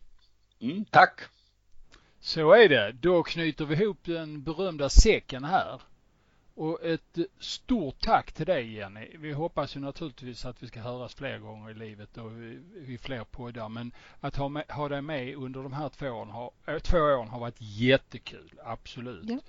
Okay. 0.60 0.72
Mm, 0.72 0.86
tack. 0.86 1.22
Så 2.20 2.54
är 2.54 2.70
det. 2.70 2.92
Då 2.92 3.24
knyter 3.24 3.66
vi 3.66 3.76
ihop 3.76 3.98
den 4.04 4.44
berömda 4.44 4.90
säcken 4.90 5.44
här. 5.44 5.82
Och 6.56 6.84
ett 6.84 7.18
stort 7.40 8.00
tack 8.00 8.32
till 8.32 8.46
dig 8.46 8.74
Jenny. 8.74 9.18
Vi 9.18 9.32
hoppas 9.32 9.76
ju 9.76 9.80
naturligtvis 9.80 10.46
att 10.46 10.64
vi 10.64 10.68
ska 10.68 10.80
höras 10.80 11.16
fler 11.16 11.38
gånger 11.38 11.72
i 11.72 11.74
livet 11.74 12.18
och 12.18 12.32
i 12.88 12.98
fler 12.98 13.24
poddar. 13.24 13.70
Men 13.70 13.92
att 14.20 14.36
ha, 14.36 14.50
med, 14.50 14.64
ha 14.70 14.90
dig 14.90 15.02
med 15.02 15.36
under 15.36 15.64
de 15.64 15.74
här 15.74 15.90
två 15.90 16.08
åren, 16.08 16.30
har, 16.30 16.52
äh, 16.68 16.80
två 16.80 16.98
åren 16.98 17.28
har 17.28 17.40
varit 17.40 17.58
jättekul. 17.60 18.60
Absolut. 18.64 19.30
Ja. 19.30 19.40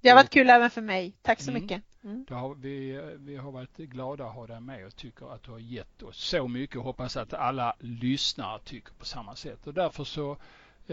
Det 0.00 0.08
har 0.08 0.16
varit 0.16 0.30
kul 0.30 0.50
även 0.50 0.70
för 0.70 0.80
mig. 0.80 1.12
Tack 1.22 1.40
så 1.40 1.50
mm. 1.50 1.62
mycket. 1.62 1.82
Mm. 2.04 2.26
Har 2.30 2.54
vi, 2.54 3.00
vi 3.18 3.36
har 3.36 3.52
varit 3.52 3.76
glada 3.76 4.26
att 4.26 4.34
ha 4.34 4.46
dig 4.46 4.60
med 4.60 4.86
och 4.86 4.96
tycker 4.96 5.34
att 5.34 5.42
du 5.42 5.50
har 5.50 5.58
gett 5.58 6.02
oss 6.02 6.16
så 6.16 6.48
mycket 6.48 6.76
och 6.76 6.84
hoppas 6.84 7.16
att 7.16 7.34
alla 7.34 7.76
lyssnare 7.80 8.60
tycker 8.64 8.92
på 8.92 9.04
samma 9.04 9.36
sätt. 9.36 9.66
Och 9.66 9.74
därför 9.74 10.04
så 10.04 10.30
eh, 10.30 10.36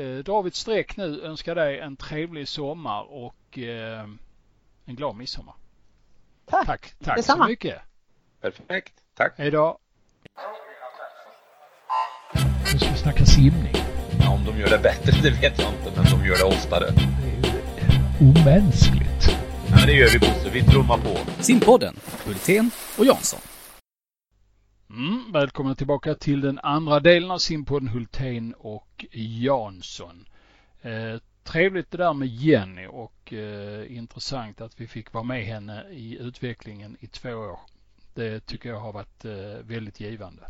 drar 0.01 0.43
vi 0.43 0.47
ett 0.47 0.55
streck 0.55 0.97
nu. 0.97 1.21
Önskar 1.21 1.55
dig 1.55 1.79
en 1.79 1.95
trevlig 1.95 2.47
sommar 2.47 3.01
och 3.01 3.60
eh, 3.60 4.05
en 4.86 4.95
glad 4.95 5.15
midsommar. 5.15 5.55
Tack. 6.45 6.65
Tack, 6.65 6.95
tack 7.03 7.25
så 7.25 7.45
mycket. 7.47 7.81
Perfekt. 8.41 8.93
Tack. 9.15 9.34
Hej 9.38 9.51
då. 9.51 9.77
Nu 12.73 12.79
ska 12.79 12.89
vi 12.91 12.97
snacka 12.97 13.25
simning. 13.25 13.73
Ja, 14.19 14.34
om 14.34 14.45
de 14.45 14.60
gör 14.60 14.69
det 14.69 14.79
bättre, 14.84 15.12
det 15.23 15.29
vet 15.29 15.60
jag 15.60 15.73
inte, 15.73 15.91
men 15.95 16.05
de 16.19 16.27
gör 16.27 16.38
det 16.38 16.43
oftare. 16.43 16.86
Det 16.91 17.81
är 17.81 17.91
ju 17.91 18.29
omänskligt. 18.29 19.27
Ja, 19.69 19.75
men 19.75 19.88
det 19.88 19.93
gör 19.93 20.10
vi 20.10 20.19
Bosse. 20.19 20.49
Vi 20.53 20.63
trummar 20.63 20.97
på. 20.97 21.43
Simpodden, 21.43 21.95
Hultén 22.25 22.71
och 22.97 23.05
Jansson. 23.05 23.39
Mm, 24.97 25.31
välkomna 25.31 25.75
tillbaka 25.75 26.15
till 26.15 26.41
den 26.41 26.60
andra 26.63 26.99
delen 26.99 27.31
av 27.31 27.38
simpodden 27.38 27.88
Hultén 27.88 28.53
och 28.58 29.05
Jansson. 29.12 30.27
Eh, 30.81 31.15
trevligt 31.43 31.91
det 31.91 31.97
där 31.97 32.13
med 32.13 32.27
Jenny 32.27 32.88
och 32.88 33.34
eh, 33.34 33.97
intressant 33.97 34.62
att 34.62 34.81
vi 34.81 34.88
fick 34.88 35.13
vara 35.13 35.23
med 35.23 35.45
henne 35.45 35.86
i 35.91 36.17
utvecklingen 36.19 36.97
i 36.99 37.08
två 37.08 37.29
år. 37.29 37.60
Det 38.13 38.39
tycker 38.39 38.69
jag 38.69 38.79
har 38.79 38.93
varit 38.93 39.25
eh, 39.25 39.31
väldigt 39.63 39.99
givande. 39.99 40.43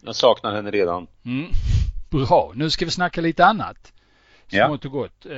Jag 0.00 0.14
saknar 0.14 0.54
henne 0.54 0.70
redan. 0.70 1.06
Mm. 1.24 1.50
Bra, 2.10 2.52
nu 2.54 2.70
ska 2.70 2.84
vi 2.84 2.90
snacka 2.90 3.20
lite 3.20 3.44
annat. 3.44 3.92
Ja. 4.48 4.66
Smått 4.66 4.84
och 4.84 4.92
gott. 4.92 5.26
Eh, 5.26 5.32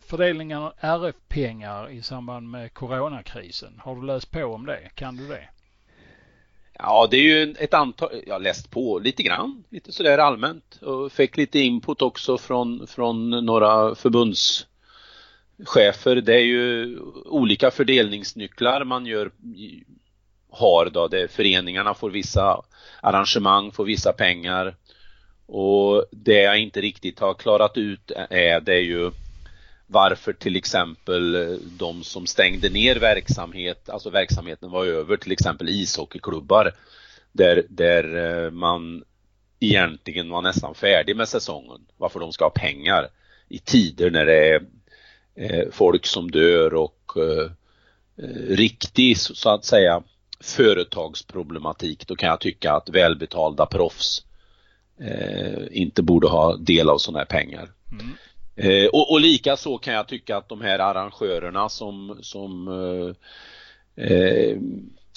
fördelningen 0.00 0.58
av 0.58 0.72
RF-pengar 0.78 1.90
i 1.90 2.02
samband 2.02 2.50
med 2.50 2.74
coronakrisen. 2.74 3.80
Har 3.84 3.96
du 3.96 4.02
läst 4.06 4.30
på 4.30 4.44
om 4.44 4.66
det? 4.66 4.90
Kan 4.94 5.16
du 5.16 5.28
det? 5.28 5.48
Ja, 6.84 7.08
det 7.10 7.16
är 7.16 7.22
ju 7.22 7.54
ett 7.58 7.74
antal, 7.74 8.08
jag 8.26 8.34
har 8.34 8.40
läst 8.40 8.70
på 8.70 8.98
lite 8.98 9.22
grann, 9.22 9.64
lite 9.70 9.92
sådär 9.92 10.18
allmänt. 10.18 10.78
Och 10.82 11.12
fick 11.12 11.36
lite 11.36 11.58
input 11.58 12.02
också 12.02 12.38
från, 12.38 12.86
från 12.86 13.30
några 13.30 13.94
förbundschefer. 13.94 16.16
Det 16.16 16.34
är 16.34 16.44
ju 16.44 16.98
olika 17.26 17.70
fördelningsnycklar 17.70 18.84
man 18.84 19.06
gör, 19.06 19.30
har 20.50 20.90
då, 20.90 21.08
det 21.08 21.20
är 21.20 21.28
föreningarna 21.28 21.94
får 21.94 22.10
vissa 22.10 22.62
arrangemang, 23.00 23.72
får 23.72 23.84
vissa 23.84 24.12
pengar. 24.12 24.76
Och 25.46 26.04
det 26.10 26.42
jag 26.42 26.58
inte 26.58 26.80
riktigt 26.80 27.18
har 27.18 27.34
klarat 27.34 27.76
ut 27.76 28.10
är 28.30 28.60
det 28.60 28.74
är 28.74 28.82
ju 28.82 29.10
varför 29.92 30.32
till 30.32 30.56
exempel 30.56 31.34
eh, 31.34 31.58
de 31.78 32.04
som 32.04 32.26
stängde 32.26 32.68
ner 32.68 32.96
verksamhet, 32.96 33.88
alltså 33.88 34.10
verksamheten 34.10 34.70
var 34.70 34.86
över, 34.86 35.16
till 35.16 35.32
exempel 35.32 35.68
ishockeyklubbar 35.68 36.72
där, 37.32 37.62
där 37.68 38.16
eh, 38.44 38.50
man 38.50 39.04
egentligen 39.60 40.30
var 40.30 40.42
nästan 40.42 40.74
färdig 40.74 41.16
med 41.16 41.28
säsongen, 41.28 41.80
varför 41.96 42.20
de 42.20 42.32
ska 42.32 42.44
ha 42.44 42.50
pengar 42.50 43.08
i 43.48 43.58
tider 43.58 44.10
när 44.10 44.26
det 44.26 44.48
är 44.48 44.62
eh, 45.34 45.68
folk 45.72 46.06
som 46.06 46.30
dör 46.30 46.74
och 46.74 46.92
riktig 48.48 49.18
så 49.18 49.50
att 49.50 49.64
säga 49.64 50.02
företagsproblematik, 50.40 52.06
då 52.06 52.16
kan 52.16 52.28
jag 52.28 52.40
tycka 52.40 52.72
att 52.72 52.88
välbetalda 52.88 53.66
proffs 53.66 54.24
eh, 55.00 55.62
inte 55.70 56.02
borde 56.02 56.28
ha 56.28 56.56
del 56.56 56.88
av 56.88 56.98
sådana 56.98 57.18
här 57.18 57.26
pengar. 57.26 57.70
Mm. 57.92 58.06
Eh, 58.56 58.86
och, 58.86 59.12
och 59.12 59.20
lika 59.20 59.56
så 59.56 59.78
kan 59.78 59.94
jag 59.94 60.08
tycka 60.08 60.36
att 60.36 60.48
de 60.48 60.60
här 60.60 60.78
arrangörerna 60.78 61.68
som, 61.68 62.18
som 62.22 62.68
eh, 62.68 64.06
eh, 64.06 64.58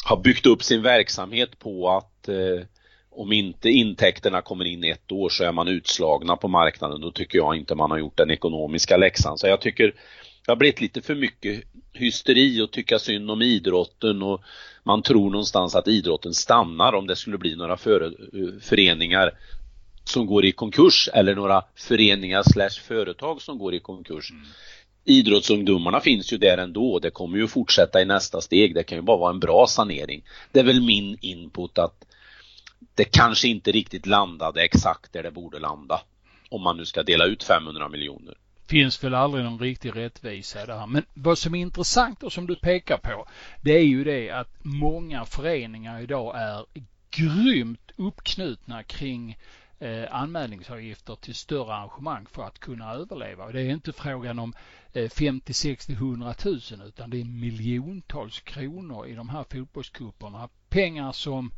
har 0.05 0.17
byggt 0.17 0.45
upp 0.45 0.63
sin 0.63 0.81
verksamhet 0.81 1.59
på 1.59 1.89
att 1.89 2.27
eh, 2.27 2.65
om 3.09 3.31
inte 3.31 3.69
intäkterna 3.69 4.41
kommer 4.41 4.65
in 4.65 4.83
ett 4.83 5.11
år 5.11 5.29
så 5.29 5.43
är 5.43 5.51
man 5.51 5.67
utslagna 5.67 6.35
på 6.35 6.47
marknaden. 6.47 7.01
Då 7.01 7.11
tycker 7.11 7.37
jag 7.37 7.55
inte 7.55 7.75
man 7.75 7.91
har 7.91 7.97
gjort 7.97 8.17
den 8.17 8.31
ekonomiska 8.31 8.97
läxan. 8.97 9.37
Så 9.37 9.47
jag 9.47 9.61
tycker 9.61 9.85
det 10.45 10.51
har 10.51 10.55
blivit 10.55 10.81
lite 10.81 11.01
för 11.01 11.15
mycket 11.15 11.63
hysteri 11.93 12.61
och 12.61 12.71
tycka 12.71 12.99
synd 12.99 13.31
om 13.31 13.41
idrotten 13.41 14.23
och 14.23 14.41
man 14.83 15.01
tror 15.01 15.29
någonstans 15.29 15.75
att 15.75 15.87
idrotten 15.87 16.33
stannar 16.33 16.93
om 16.93 17.07
det 17.07 17.15
skulle 17.15 17.37
bli 17.37 17.55
några 17.55 17.73
eh, 17.73 18.09
föreningar 18.61 19.31
som 20.05 20.25
går 20.25 20.45
i 20.45 20.51
konkurs 20.51 21.09
eller 21.13 21.35
några 21.35 21.63
föreningar 21.75 22.43
slash 22.43 22.81
företag 22.87 23.41
som 23.41 23.57
går 23.57 23.73
i 23.73 23.79
konkurs. 23.79 24.31
Mm. 24.31 24.45
Idrottsungdomarna 25.03 25.99
finns 25.99 26.33
ju 26.33 26.37
där 26.37 26.57
ändå. 26.57 26.99
Det 26.99 27.09
kommer 27.09 27.37
ju 27.37 27.47
fortsätta 27.47 28.01
i 28.01 28.05
nästa 28.05 28.41
steg. 28.41 28.75
Det 28.75 28.83
kan 28.83 28.97
ju 28.97 29.01
bara 29.01 29.17
vara 29.17 29.29
en 29.29 29.39
bra 29.39 29.67
sanering. 29.67 30.23
Det 30.51 30.59
är 30.59 30.63
väl 30.63 30.81
min 30.81 31.17
input 31.21 31.77
att 31.77 32.05
det 32.95 33.03
kanske 33.03 33.47
inte 33.47 33.71
riktigt 33.71 34.05
landade 34.05 34.63
exakt 34.63 35.13
där 35.13 35.23
det 35.23 35.31
borde 35.31 35.59
landa. 35.59 36.01
Om 36.49 36.63
man 36.63 36.77
nu 36.77 36.85
ska 36.85 37.03
dela 37.03 37.25
ut 37.25 37.43
500 37.43 37.89
miljoner. 37.89 38.35
Finns 38.67 39.03
väl 39.03 39.13
aldrig 39.13 39.43
någon 39.43 39.59
riktig 39.59 39.95
rättvisa 39.95 40.63
i 40.63 40.65
det 40.65 40.73
här. 40.73 40.87
Men 40.87 41.05
vad 41.13 41.37
som 41.37 41.55
är 41.55 41.59
intressant 41.59 42.23
och 42.23 42.33
som 42.33 42.47
du 42.47 42.55
pekar 42.55 42.97
på, 42.97 43.27
det 43.61 43.77
är 43.77 43.83
ju 43.83 44.03
det 44.03 44.29
att 44.29 44.49
många 44.61 45.25
föreningar 45.25 46.01
idag 46.01 46.35
är 46.35 46.65
grymt 47.11 47.91
uppknutna 47.95 48.83
kring 48.83 49.37
Eh, 49.85 50.15
anmälningsavgifter 50.15 51.15
till 51.15 51.35
större 51.35 51.73
arrangemang 51.73 52.25
för 52.25 52.43
att 52.43 52.59
kunna 52.59 52.93
överleva. 52.93 53.45
Och 53.45 53.53
det 53.53 53.61
är 53.61 53.69
inte 53.69 53.93
frågan 53.93 54.39
om 54.39 54.53
eh, 54.93 55.09
50, 55.09 55.53
60, 55.53 55.93
100 55.93 56.35
000 56.45 56.59
utan 56.85 57.09
det 57.09 57.21
är 57.21 57.25
miljontals 57.25 58.39
kronor 58.39 59.07
i 59.07 59.13
de 59.13 59.29
här 59.29 59.45
fotbollscuperna. 59.49 60.49
Pengar 60.69 61.11
som 61.11 61.51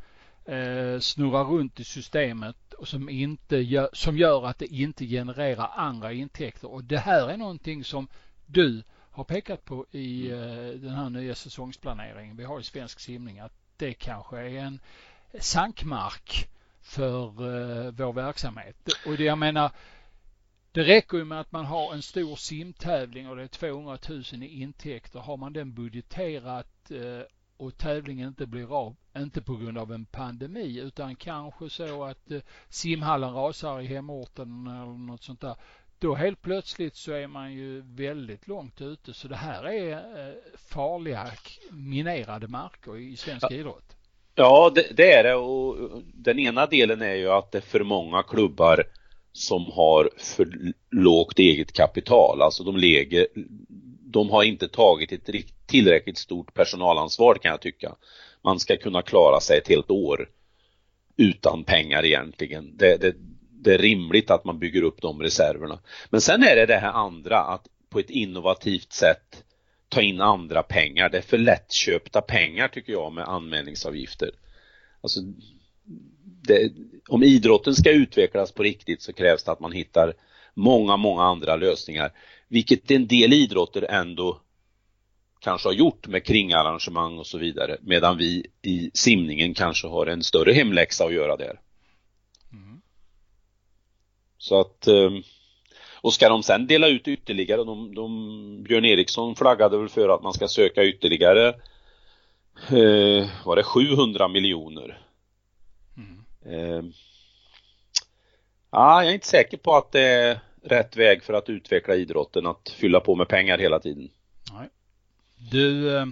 eh, 0.44 0.98
snurrar 1.00 1.44
runt 1.44 1.80
i 1.80 1.84
systemet 1.84 2.72
och 2.72 2.88
som, 2.88 3.08
inte 3.08 3.56
gör, 3.56 3.90
som 3.92 4.18
gör 4.18 4.46
att 4.46 4.58
det 4.58 4.66
inte 4.66 5.06
genererar 5.06 5.70
andra 5.76 6.12
intäkter. 6.12 6.70
Och 6.70 6.84
det 6.84 6.98
här 6.98 7.28
är 7.28 7.36
någonting 7.36 7.84
som 7.84 8.08
du 8.46 8.82
har 9.10 9.24
pekat 9.24 9.64
på 9.64 9.86
i 9.90 10.30
eh, 10.30 10.38
den 10.80 10.94
här 10.94 11.10
nya 11.10 11.34
säsongsplaneringen 11.34 12.36
vi 12.36 12.44
har 12.44 12.60
i 12.60 12.64
svensk 12.64 13.00
simning 13.00 13.38
att 13.38 13.52
det 13.76 13.92
kanske 13.92 14.38
är 14.38 14.58
en 14.58 14.80
sankmark 15.40 16.48
för 16.88 17.24
eh, 17.26 17.92
vår 17.92 18.12
verksamhet. 18.12 18.76
Och 19.06 19.16
det, 19.16 19.24
jag 19.24 19.38
menar, 19.38 19.70
det 20.72 20.82
räcker 20.82 21.18
ju 21.18 21.24
med 21.24 21.40
att 21.40 21.52
man 21.52 21.64
har 21.64 21.94
en 21.94 22.02
stor 22.02 22.36
simtävling 22.36 23.28
och 23.28 23.36
det 23.36 23.42
är 23.42 23.48
200 23.48 23.98
000 24.08 24.22
i 24.42 24.62
intäkter. 24.62 25.18
Har 25.18 25.36
man 25.36 25.52
den 25.52 25.74
budgeterat 25.74 26.90
eh, 26.90 27.26
och 27.56 27.78
tävlingen 27.78 28.28
inte 28.28 28.46
blir 28.46 28.78
av, 28.78 28.96
inte 29.16 29.42
på 29.42 29.56
grund 29.56 29.78
av 29.78 29.92
en 29.92 30.04
pandemi 30.04 30.78
utan 30.78 31.16
kanske 31.16 31.70
så 31.70 32.04
att 32.04 32.30
eh, 32.30 32.40
simhallen 32.68 33.34
rasar 33.34 33.80
i 33.80 33.86
hemorten 33.86 34.66
eller 34.66 35.06
något 35.06 35.22
sånt 35.22 35.40
där. 35.40 35.56
Då 35.98 36.14
helt 36.14 36.42
plötsligt 36.42 36.96
så 36.96 37.12
är 37.12 37.26
man 37.26 37.52
ju 37.52 37.80
väldigt 37.80 38.48
långt 38.48 38.80
ute. 38.80 39.14
Så 39.14 39.28
det 39.28 39.36
här 39.36 39.64
är 39.68 40.36
farliga 40.56 41.30
minerade 41.70 42.48
marker 42.48 42.96
i 42.96 43.16
svensk 43.16 43.46
ja. 43.50 43.54
idrott. 43.54 43.97
Ja, 44.40 44.72
det, 44.74 44.86
det, 44.96 45.12
är 45.12 45.22
det 45.22 45.34
och 45.34 45.76
den 46.14 46.38
ena 46.38 46.66
delen 46.66 47.02
är 47.02 47.14
ju 47.14 47.30
att 47.30 47.52
det 47.52 47.58
är 47.58 47.62
för 47.62 47.84
många 47.84 48.22
klubbar 48.22 48.84
som 49.32 49.66
har 49.72 50.10
för 50.16 50.48
lågt 50.90 51.38
eget 51.38 51.72
kapital. 51.72 52.42
Alltså 52.42 52.64
de 52.64 52.76
läger, 52.76 53.26
de 54.04 54.30
har 54.30 54.42
inte 54.42 54.68
tagit 54.68 55.12
ett 55.12 55.28
tillräckligt 55.66 56.18
stort 56.18 56.54
personalansvar 56.54 57.34
kan 57.34 57.50
jag 57.50 57.60
tycka. 57.60 57.94
Man 58.42 58.60
ska 58.60 58.76
kunna 58.76 59.02
klara 59.02 59.40
sig 59.40 59.58
ett 59.58 59.68
helt 59.68 59.90
år 59.90 60.28
utan 61.16 61.64
pengar 61.64 62.04
egentligen. 62.04 62.76
Det, 62.76 62.96
det, 62.96 63.14
det 63.50 63.74
är 63.74 63.78
rimligt 63.78 64.30
att 64.30 64.44
man 64.44 64.58
bygger 64.58 64.82
upp 64.82 65.02
de 65.02 65.22
reserverna. 65.22 65.78
Men 66.10 66.20
sen 66.20 66.42
är 66.42 66.56
det 66.56 66.66
det 66.66 66.78
här 66.78 66.92
andra 66.92 67.38
att 67.38 67.66
på 67.90 67.98
ett 67.98 68.10
innovativt 68.10 68.92
sätt 68.92 69.44
ta 69.88 70.02
in 70.02 70.20
andra 70.20 70.62
pengar. 70.62 71.08
Det 71.08 71.18
är 71.18 71.22
för 71.22 71.38
lättköpta 71.38 72.20
pengar 72.20 72.68
tycker 72.68 72.92
jag 72.92 73.12
med 73.12 73.28
anmälningsavgifter. 73.28 74.30
Alltså, 75.00 75.20
det, 76.42 76.72
om 77.08 77.22
idrotten 77.22 77.74
ska 77.74 77.90
utvecklas 77.90 78.52
på 78.52 78.62
riktigt 78.62 79.02
så 79.02 79.12
krävs 79.12 79.44
det 79.44 79.52
att 79.52 79.60
man 79.60 79.72
hittar 79.72 80.14
många, 80.54 80.96
många 80.96 81.22
andra 81.22 81.56
lösningar. 81.56 82.12
Vilket 82.48 82.90
en 82.90 83.06
del 83.06 83.32
idrotter 83.32 83.82
ändå 83.82 84.40
kanske 85.40 85.68
har 85.68 85.74
gjort 85.74 86.06
med 86.06 86.24
kringarrangemang 86.24 87.18
och 87.18 87.26
så 87.26 87.38
vidare. 87.38 87.78
Medan 87.80 88.18
vi 88.18 88.46
i 88.62 88.90
simningen 88.94 89.54
kanske 89.54 89.86
har 89.88 90.06
en 90.06 90.22
större 90.22 90.52
hemläxa 90.52 91.04
att 91.04 91.12
göra 91.12 91.36
där. 91.36 91.60
Mm. 92.52 92.80
Så 94.38 94.60
att 94.60 94.86
ehm, 94.86 95.22
och 96.00 96.14
ska 96.14 96.28
de 96.28 96.42
sen 96.42 96.66
dela 96.66 96.88
ut 96.88 97.08
ytterligare, 97.08 97.64
de, 97.64 97.94
de, 97.94 98.62
Björn 98.62 98.84
Eriksson 98.84 99.36
flaggade 99.36 99.78
väl 99.78 99.88
för 99.88 100.08
att 100.08 100.22
man 100.22 100.32
ska 100.32 100.48
söka 100.48 100.84
ytterligare 100.84 101.48
eh, 102.68 103.28
var 103.44 103.56
det 103.56 103.62
700 103.62 104.28
miljoner. 104.28 105.00
Mm. 105.96 106.24
Eh, 106.44 106.84
ja, 108.70 109.02
jag 109.02 109.10
är 109.10 109.14
inte 109.14 109.26
säker 109.26 109.56
på 109.56 109.76
att 109.76 109.92
det 109.92 110.00
är 110.00 110.40
rätt 110.62 110.96
väg 110.96 111.22
för 111.22 111.32
att 111.32 111.48
utveckla 111.48 111.94
idrotten, 111.94 112.46
att 112.46 112.68
fylla 112.68 113.00
på 113.00 113.14
med 113.14 113.28
pengar 113.28 113.58
hela 113.58 113.80
tiden. 113.80 114.10
Nej. 114.52 114.68
Du, 115.50 115.96
eh, 115.96 116.06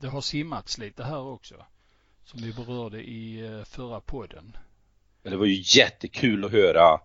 det 0.00 0.06
har 0.06 0.20
simmats 0.20 0.78
lite 0.78 1.04
här 1.04 1.20
också, 1.26 1.54
som 2.24 2.40
vi 2.42 2.52
berörde 2.52 3.02
i 3.02 3.46
eh, 3.46 3.64
förra 3.64 4.00
podden. 4.00 4.56
Det 5.22 5.36
var 5.36 5.46
ju 5.46 5.62
jättekul 5.80 6.44
att 6.44 6.52
höra 6.52 7.00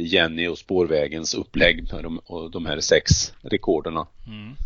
Jenny 0.00 0.46
och 0.46 0.58
spårvägens 0.58 1.34
upplägg 1.34 1.92
med 1.92 2.02
de, 2.02 2.18
och 2.18 2.50
de 2.50 2.66
här 2.66 2.80
sex 2.80 3.32
rekorderna. 3.40 4.06
Mm. 4.26 4.56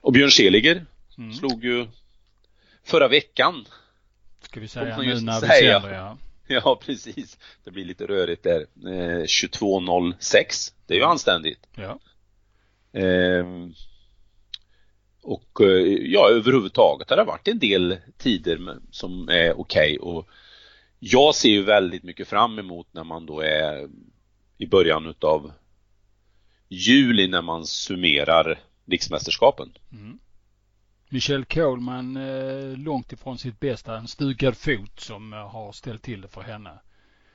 Och 0.00 0.12
Björn 0.12 0.30
Seliger 0.30 0.86
mm. 1.18 1.32
slog 1.32 1.64
ju 1.64 1.86
förra 2.84 3.08
veckan. 3.08 3.66
Ska 4.42 4.60
vi 4.60 4.68
säga 4.68 4.98
nu 4.98 5.20
när 5.20 5.40
vi 5.40 5.46
säger 5.46 5.80
det, 5.80 5.94
ja. 5.94 6.18
Ja, 6.46 6.80
precis. 6.84 7.38
Det 7.64 7.70
blir 7.70 7.84
lite 7.84 8.06
rörigt 8.06 8.42
där. 8.42 8.66
Eh, 8.86 9.22
22.06. 9.22 10.72
Det 10.86 10.94
är 10.94 10.98
ju 10.98 11.04
anständigt. 11.04 11.66
Ja. 11.74 11.98
Eh, 13.00 13.46
och 15.22 15.60
ja, 16.00 16.28
överhuvudtaget 16.30 17.10
har 17.10 17.16
det 17.16 17.24
varit 17.24 17.48
en 17.48 17.58
del 17.58 17.96
tider 18.18 18.78
som 18.90 19.28
är 19.28 19.60
okej 19.60 19.98
okay 19.98 19.98
och 19.98 20.28
jag 21.06 21.34
ser 21.34 21.48
ju 21.48 21.62
väldigt 21.62 22.02
mycket 22.02 22.28
fram 22.28 22.58
emot 22.58 22.86
när 22.92 23.04
man 23.04 23.26
då 23.26 23.40
är 23.40 23.88
i 24.58 24.66
början 24.66 25.06
utav 25.06 25.52
juli 26.68 27.28
när 27.28 27.42
man 27.42 27.66
summerar 27.66 28.58
riksmästerskapen. 28.84 29.72
Mm. 29.92 30.18
Michelle 31.08 31.44
Kohlman 31.44 32.16
eh, 32.16 32.78
långt 32.78 33.12
ifrån 33.12 33.38
sitt 33.38 33.60
bästa, 33.60 33.96
en 33.96 34.08
stukad 34.08 34.56
fot 34.56 35.00
som 35.00 35.32
eh, 35.32 35.38
har 35.38 35.72
ställt 35.72 36.02
till 36.02 36.20
det 36.20 36.28
för 36.28 36.42
henne. 36.42 36.70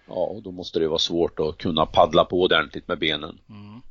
Ja, 0.07 0.13
och 0.13 0.43
då 0.43 0.51
måste 0.51 0.79
det 0.79 0.87
vara 0.87 0.99
svårt 0.99 1.39
att 1.39 1.57
kunna 1.57 1.85
paddla 1.85 2.25
på 2.25 2.41
ordentligt 2.41 2.87
med 2.87 2.99
benen. 2.99 3.39
Mm. 3.49 3.81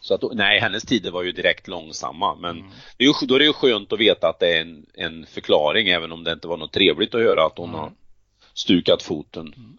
Så 0.00 0.14
att, 0.14 0.22
nej, 0.32 0.60
hennes 0.60 0.82
tider 0.82 1.10
var 1.10 1.22
ju 1.22 1.32
direkt 1.32 1.68
långsamma 1.68 2.34
men 2.34 2.58
mm. 2.58 2.70
det 2.96 3.04
är 3.04 3.08
ju, 3.08 3.26
då 3.26 3.34
är 3.34 3.38
det 3.38 3.44
ju 3.44 3.52
skönt 3.52 3.92
att 3.92 4.00
veta 4.00 4.28
att 4.28 4.40
det 4.40 4.56
är 4.56 4.60
en, 4.60 4.86
en 4.94 5.26
förklaring 5.26 5.88
även 5.88 6.12
om 6.12 6.24
det 6.24 6.32
inte 6.32 6.48
var 6.48 6.56
något 6.56 6.72
trevligt 6.72 7.14
att 7.14 7.20
höra 7.20 7.46
att 7.46 7.58
hon 7.58 7.68
mm. 7.68 7.80
har 7.80 7.92
stukat 8.54 9.02
foten. 9.02 9.54
Mm. 9.56 9.76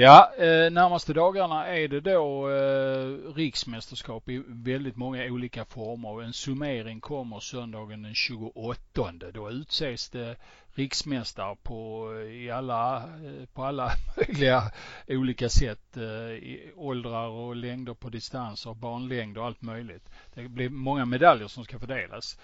Ja, 0.00 0.32
eh, 0.38 0.70
närmaste 0.70 1.12
dagarna 1.12 1.66
är 1.66 1.88
det 1.88 2.00
då 2.00 2.50
eh, 2.50 3.34
riksmästerskap 3.34 4.28
i 4.28 4.42
väldigt 4.46 4.96
många 4.96 5.24
olika 5.24 5.64
former. 5.64 6.22
En 6.22 6.32
summering 6.32 7.00
kommer 7.00 7.40
söndagen 7.40 8.02
den 8.02 8.14
28. 8.14 9.12
Då 9.32 9.50
utses 9.50 10.10
det 10.10 10.36
riksmästare 10.74 11.56
på, 11.62 12.12
eh, 12.14 12.44
i 12.44 12.50
alla, 12.50 12.96
eh, 12.96 13.46
på 13.54 13.64
alla 13.64 13.90
möjliga 14.16 14.62
olika 15.08 15.48
sätt. 15.48 15.96
Eh, 15.96 16.02
I 16.02 16.72
åldrar 16.76 17.28
och 17.28 17.56
längder 17.56 17.94
på 17.94 18.08
distanser, 18.08 18.74
banlängd 18.74 19.38
och 19.38 19.46
allt 19.46 19.62
möjligt. 19.62 20.08
Det 20.34 20.48
blir 20.48 20.68
många 20.68 21.04
medaljer 21.04 21.48
som 21.48 21.64
ska 21.64 21.78
fördelas. 21.78 22.38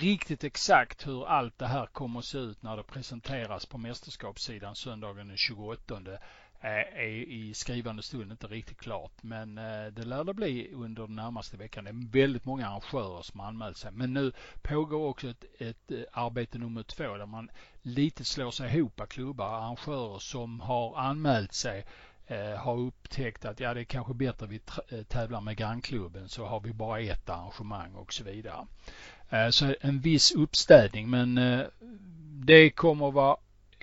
Riktigt 0.00 0.44
exakt 0.44 1.06
hur 1.06 1.26
allt 1.26 1.58
det 1.58 1.66
här 1.66 1.86
kommer 1.86 2.18
att 2.18 2.24
se 2.24 2.38
ut 2.38 2.62
när 2.62 2.76
det 2.76 2.82
presenteras 2.82 3.66
på 3.66 3.78
mästerskapssidan 3.78 4.74
söndagen 4.74 5.28
den 5.28 5.36
28 5.36 6.00
är 6.60 7.02
i 7.02 7.54
skrivande 7.54 8.02
stund 8.02 8.30
inte 8.30 8.46
riktigt 8.46 8.78
klart. 8.78 9.12
Men 9.20 9.58
eh, 9.58 9.86
det 9.86 10.04
lär 10.04 10.24
det 10.24 10.34
bli 10.34 10.70
under 10.72 11.02
den 11.06 11.16
närmaste 11.16 11.56
veckan. 11.56 11.84
Det 11.84 11.90
är 11.90 12.10
väldigt 12.12 12.44
många 12.44 12.68
arrangörer 12.68 13.22
som 13.22 13.40
har 13.40 13.46
anmält 13.46 13.76
sig. 13.76 13.92
Men 13.92 14.14
nu 14.14 14.32
pågår 14.62 15.08
också 15.08 15.28
ett, 15.28 15.44
ett 15.58 15.90
eh, 15.90 15.98
arbete 16.12 16.58
nummer 16.58 16.82
två 16.82 17.16
där 17.16 17.26
man 17.26 17.50
lite 17.82 18.24
slår 18.24 18.50
sig 18.50 18.76
ihop 18.76 19.02
klubbar, 19.08 19.46
arrangörer 19.46 20.18
som 20.18 20.60
har 20.60 20.98
anmält 20.98 21.52
sig 21.52 21.86
eh, 22.26 22.56
har 22.58 22.78
upptäckt 22.78 23.44
att 23.44 23.60
ja, 23.60 23.74
det 23.74 23.80
är 23.80 23.84
kanske 23.84 24.14
bättre 24.14 24.44
att 24.44 24.52
vi 24.52 24.60
tävlar 25.08 25.40
med 25.40 25.56
grannklubben 25.56 26.28
så 26.28 26.46
har 26.46 26.60
vi 26.60 26.72
bara 26.72 27.00
ett 27.00 27.30
arrangemang 27.30 27.94
och 27.94 28.12
så 28.12 28.24
vidare. 28.24 28.66
Så 29.50 29.74
en 29.80 30.00
viss 30.00 30.32
uppstädning 30.32 31.10
men 31.10 31.34
det 32.44 32.70
kommer 32.70 33.10
vara 33.10 33.36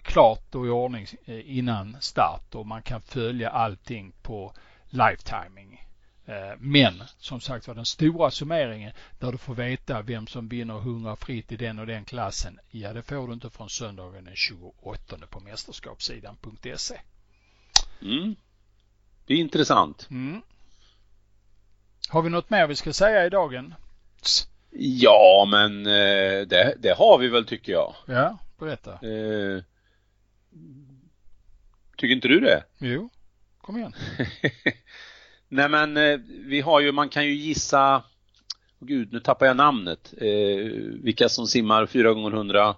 klart 0.04 0.56
och 0.56 0.68
i 0.68 0.70
ordning 0.70 1.08
eh, 1.26 1.58
innan 1.58 1.98
start 2.00 2.56
och 2.56 2.68
man 2.68 2.82
kan 2.82 3.02
följa 3.02 3.50
allting 3.50 4.14
på 4.22 4.54
live-timing. 4.90 5.84
Eh, 6.26 6.58
men 6.60 7.04
som 7.18 7.42
sagt 7.42 7.68
var 7.68 7.76
den 7.76 7.86
stora 7.86 8.32
summeringen 8.32 8.92
där 9.20 9.32
du 9.32 9.38
får 9.38 9.56
veta 9.56 10.02
vem 10.02 10.28
som 10.28 10.48
vinner 10.48 10.78
100 10.78 11.16
fritt 11.16 11.52
i 11.52 11.56
den 11.56 11.80
och 11.80 11.88
den 11.88 12.06
klassen. 12.06 12.60
Ja, 12.72 12.94
det 12.94 13.02
får 13.02 13.28
du 13.28 13.34
inte 13.34 13.50
från 13.50 13.70
söndagen 13.70 14.24
den 14.24 14.36
28 14.36 15.18
på 15.30 15.40
mästerskapssidan.se. 15.40 17.00
Mm. 18.02 18.36
Det 19.26 19.34
är 19.34 19.38
intressant. 19.38 20.08
Mm. 20.10 20.42
Har 22.10 22.22
vi 22.22 22.30
något 22.30 22.50
mer 22.50 22.68
vi 22.68 22.76
ska 22.76 22.94
säga 22.94 23.26
i 23.26 23.30
dagen? 23.30 23.76
Ja, 24.76 25.48
men 25.52 25.86
eh, 25.86 26.48
det, 26.48 26.76
det 26.80 26.98
har 26.98 27.18
vi 27.18 27.28
väl 27.28 27.46
tycker 27.46 27.72
jag. 27.72 27.94
Ja, 28.08 28.38
berätta. 28.60 28.92
Eh, 28.92 29.64
Tycker 31.98 32.16
inte 32.16 32.28
du 32.28 32.40
det? 32.40 32.64
Jo, 32.78 33.10
kom 33.62 33.78
igen. 33.78 33.94
Nej 35.48 35.70
men 35.70 35.98
eh, 35.98 36.20
vi 36.28 36.62
har 36.62 36.80
ju, 36.80 36.92
man 36.92 37.10
kan 37.10 37.26
ju 37.26 37.34
gissa, 37.34 37.98
oh, 38.80 38.88
gud 38.88 39.14
nu 39.14 39.20
tappar 39.20 39.46
jag 39.46 39.58
namnet, 39.58 40.14
eh, 40.18 40.72
vilka 41.04 41.30
som 41.30 41.48
simmar 41.48 41.86
4 41.86 42.14
gånger 42.14 42.32
100 42.32 42.76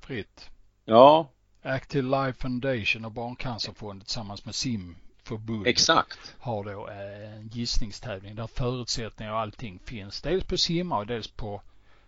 Fritt. 0.00 0.50
Ja. 0.84 1.30
Active 1.62 2.08
Life 2.08 2.40
Foundation 2.40 3.04
och 3.04 3.12
Barncancerfonden 3.12 4.04
tillsammans 4.04 4.44
med 4.44 4.54
simförbundet. 4.54 5.66
Exakt. 5.66 6.34
Har 6.38 6.64
då 6.64 6.88
eh, 6.88 7.36
en 7.36 7.48
gissningstävling 7.48 8.34
där 8.34 8.46
förutsättningar 8.46 9.32
och 9.32 9.38
allting 9.38 9.78
finns. 9.84 10.22
Dels 10.22 10.44
på 10.44 10.58
simma 10.58 10.98
och 10.98 11.06
dels 11.06 11.28
på 11.28 11.62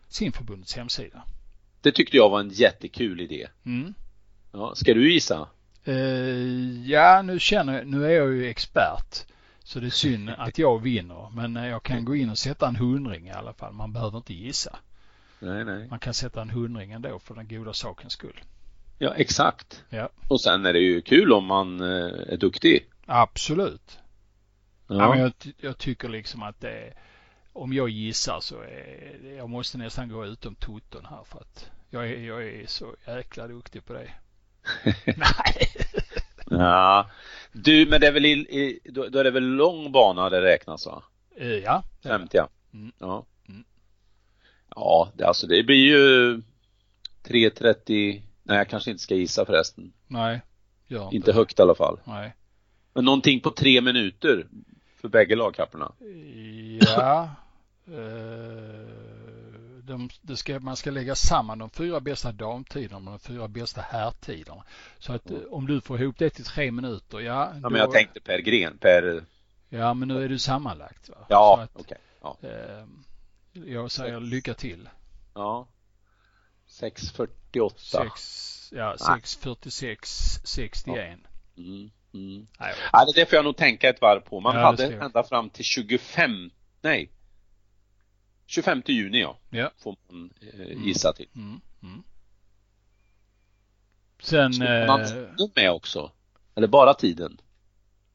simförbundets 0.08 0.76
hemsida. 0.76 1.22
Det 1.80 1.92
tyckte 1.92 2.16
jag 2.16 2.30
var 2.30 2.40
en 2.40 2.48
jättekul 2.50 3.20
idé. 3.20 3.48
Mm. 3.64 3.94
Ja, 4.58 4.74
ska 4.74 4.94
du 4.94 5.12
gissa? 5.12 5.48
Uh, 5.88 6.90
ja, 6.90 7.22
nu 7.22 7.38
känner 7.38 7.84
nu 7.84 8.06
är 8.06 8.10
jag 8.10 8.32
ju 8.32 8.46
expert. 8.46 9.24
Så 9.64 9.80
det 9.80 9.86
är 9.86 9.90
synd 9.90 10.30
att 10.38 10.58
jag 10.58 10.82
vinner. 10.82 11.30
Men 11.34 11.56
eh, 11.56 11.68
jag 11.68 11.82
kan 11.82 12.04
gå 12.04 12.16
in 12.16 12.30
och 12.30 12.38
sätta 12.38 12.68
en 12.68 12.76
hundring 12.76 13.26
i 13.26 13.32
alla 13.32 13.52
fall. 13.52 13.72
Man 13.72 13.92
behöver 13.92 14.18
inte 14.18 14.34
gissa. 14.34 14.78
Nej, 15.38 15.64
nej. 15.64 15.88
Man 15.88 15.98
kan 15.98 16.14
sätta 16.14 16.42
en 16.42 16.50
hundring 16.50 16.92
ändå 16.92 17.18
för 17.18 17.34
den 17.34 17.48
goda 17.48 17.72
sakens 17.72 18.12
skull. 18.12 18.40
Ja, 18.98 19.14
exakt. 19.14 19.84
Ja. 19.88 20.08
Och 20.28 20.40
sen 20.40 20.66
är 20.66 20.72
det 20.72 20.78
ju 20.78 21.00
kul 21.00 21.32
om 21.32 21.44
man 21.44 21.80
eh, 21.80 22.32
är 22.32 22.36
duktig. 22.36 22.86
Absolut. 23.06 23.98
Ja. 24.86 24.94
ja 24.94 25.10
men 25.10 25.18
jag, 25.18 25.32
jag, 25.58 25.78
tycker 25.78 26.08
liksom 26.08 26.42
att 26.42 26.60
det 26.60 26.92
om 27.52 27.72
jag 27.72 27.88
gissar 27.88 28.40
så 28.40 28.60
är, 28.60 29.34
jag 29.36 29.50
måste 29.50 29.78
nästan 29.78 30.08
gå 30.08 30.26
utom 30.26 30.54
toton 30.54 31.06
här 31.10 31.24
för 31.24 31.38
att 31.38 31.70
jag 31.90 32.08
är, 32.08 32.20
jag 32.20 32.46
är 32.46 32.66
så 32.66 32.94
jäkla 33.06 33.46
duktig 33.48 33.84
på 33.84 33.92
det. 33.92 34.10
Nej. 35.16 35.68
ja. 36.50 37.10
Du, 37.52 37.86
men 37.86 38.00
det 38.00 38.06
är 38.06 38.12
väl 38.12 38.26
i, 38.26 38.30
i, 38.30 38.80
då, 38.84 39.08
då 39.08 39.18
är 39.18 39.24
det 39.24 39.30
väl 39.30 39.44
lång 39.44 39.92
bana 39.92 40.30
det 40.30 40.42
räknas 40.42 40.86
va? 40.86 41.02
Uh, 41.40 41.46
ja. 41.46 41.82
50 42.02 42.36
ja. 42.36 42.48
Mm. 42.72 42.92
Ja. 42.98 43.26
Mm. 43.48 43.64
Ja, 44.74 45.12
det, 45.14 45.24
alltså 45.24 45.46
det 45.46 45.62
blir 45.62 45.86
ju 45.86 46.34
3.30, 47.24 48.22
nej 48.42 48.56
jag 48.56 48.68
kanske 48.68 48.90
inte 48.90 49.02
ska 49.02 49.14
gissa 49.14 49.44
förresten. 49.44 49.92
Nej, 50.06 50.40
gör 50.86 51.04
inte. 51.04 51.16
Inte 51.16 51.32
högt 51.32 51.58
i 51.58 51.62
alla 51.62 51.74
fall. 51.74 52.00
Nej. 52.04 52.34
Men 52.92 53.04
någonting 53.04 53.40
på 53.40 53.50
tre 53.50 53.80
minuter 53.80 54.46
för 55.00 55.08
bägge 55.08 55.36
lagkapporna? 55.36 55.92
Ja. 56.80 57.30
uh 57.88 58.88
de, 59.88 60.10
det 60.22 60.36
ska, 60.36 60.60
man 60.60 60.76
ska 60.76 60.90
lägga 60.90 61.14
samman 61.14 61.58
de 61.58 61.70
fyra 61.70 62.00
bästa 62.00 62.32
damtiderna 62.32 62.98
med 62.98 63.12
de 63.12 63.18
fyra 63.18 63.48
bästa 63.48 63.80
herrtiderna. 63.80 64.64
Så 64.98 65.12
att 65.12 65.30
mm. 65.30 65.42
om 65.50 65.66
du 65.66 65.80
får 65.80 66.02
ihop 66.02 66.18
det 66.18 66.30
till 66.30 66.44
tre 66.44 66.70
minuter, 66.70 67.20
ja. 67.20 67.50
Ja, 67.54 67.60
då, 67.60 67.70
men 67.70 67.80
jag 67.80 67.92
tänkte 67.92 68.20
per 68.20 68.38
gren, 68.38 68.78
per... 68.78 69.24
Ja, 69.68 69.94
men 69.94 70.08
nu 70.08 70.24
är 70.24 70.28
det 70.28 70.38
sammanlagt. 70.38 71.08
Va? 71.08 71.26
Ja, 71.28 71.66
okej. 71.72 71.82
Okay. 71.82 71.98
Ja. 72.22 72.48
Eh, 72.48 72.84
jag 73.52 73.90
säger 73.90 74.20
lycka 74.20 74.54
till. 74.54 74.88
Ja. 75.34 75.68
6.48. 76.68 78.70
ja, 78.72 78.96
646, 78.98 80.10
61. 80.44 81.18
Mm, 81.56 81.90
mm. 82.14 82.46
Nej, 82.58 82.74
Ja, 82.92 83.06
det 83.14 83.26
får 83.26 83.36
jag 83.36 83.44
nog 83.44 83.56
tänka 83.56 83.88
ett 83.88 84.00
varv 84.00 84.20
på. 84.20 84.40
Man 84.40 84.56
Ja, 84.56 84.62
hade 84.62 84.94
ända 84.94 85.24
fram 85.24 85.50
till 85.50 85.64
25, 85.64 86.50
nej 86.80 87.10
25 88.50 88.82
juni 88.86 89.20
ja, 89.20 89.38
Ja. 89.50 89.70
får 89.78 89.96
man 90.08 90.30
eh, 90.40 90.86
gissa 90.86 91.12
till. 91.12 91.28
Mm, 91.34 91.60
mm. 91.82 92.02
Sen, 94.22 94.52
Ska 94.52 94.64
man 94.86 95.00
eh, 95.00 95.48
med 95.56 95.70
också? 95.70 96.12
Eller 96.54 96.66
bara 96.68 96.94
tiden? 96.94 97.40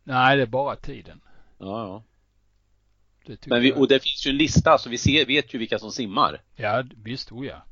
nej 0.04 0.38
det 0.38 0.42
är 0.44 0.48
bara 0.48 0.76
tiden. 0.76 1.22
Ja, 1.58 2.04
ja. 3.26 3.36
Men 3.46 3.62
vi, 3.62 3.74
och 3.74 3.88
det 3.88 4.00
finns 4.00 4.26
ju 4.28 4.30
en 4.30 4.38
lista 4.38 4.78
så 4.78 4.90
vi 4.90 4.98
ser, 4.98 5.26
vet 5.26 5.54
ju 5.54 5.58
vilka 5.58 5.80
som 5.80 5.92
simmar. 5.92 6.42
Ja, 6.56 6.84
visst, 7.04 7.32
oh 7.32 7.46
ja. 7.46 7.66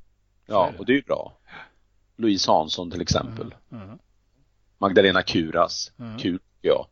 Så 0.46 0.52
Ja, 0.54 0.70
det. 0.72 0.78
och 0.80 0.86
det 0.86 0.92
är 0.92 0.96
ju 0.96 1.02
bra. 1.02 1.38
Louise 2.16 2.52
Hansson 2.52 2.92
till 2.92 3.02
exempel. 3.02 3.56
Mm, 3.72 3.84
mm, 3.84 4.00
Magdalena 4.78 5.22
Kuras. 5.24 5.92
Mm. 6.00 6.18
Kul, 6.20 6.40
ja. 6.62 6.88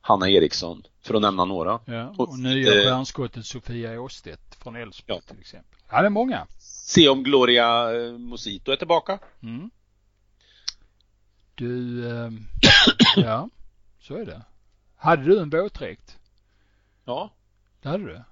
Hanna 0.00 0.28
Eriksson, 0.30 0.82
för 1.02 1.14
att 1.14 1.22
nämna 1.22 1.44
några. 1.44 1.80
ja. 1.84 2.08
Och, 2.18 2.28
Och 2.28 2.38
nya 2.38 2.74
eh, 2.74 2.82
stjärnskottet 2.84 3.46
Sofia 3.46 4.00
Åstedt 4.00 4.54
från 4.54 4.76
Elfsborg 4.76 5.20
Ja. 5.26 5.32
till 5.32 5.40
exempel. 5.40 5.78
Ja, 5.90 6.00
det 6.00 6.06
är 6.06 6.10
många. 6.10 6.46
Se 6.58 7.08
om 7.08 7.22
Gloria 7.22 7.94
eh, 7.96 8.12
Mosito 8.12 8.72
är 8.72 8.76
tillbaka. 8.76 9.18
Mm. 9.42 9.70
Du, 11.54 12.08
ehm, 12.10 12.46
ja, 13.16 13.48
så 14.00 14.14
är 14.14 14.24
det. 14.26 14.42
Hade 14.96 15.22
du 15.24 15.40
en 15.40 15.50
våtdräkt? 15.50 16.18
Ja, 17.04 17.30
Det 17.82 17.88
hade 17.88 18.04
du? 18.04 18.22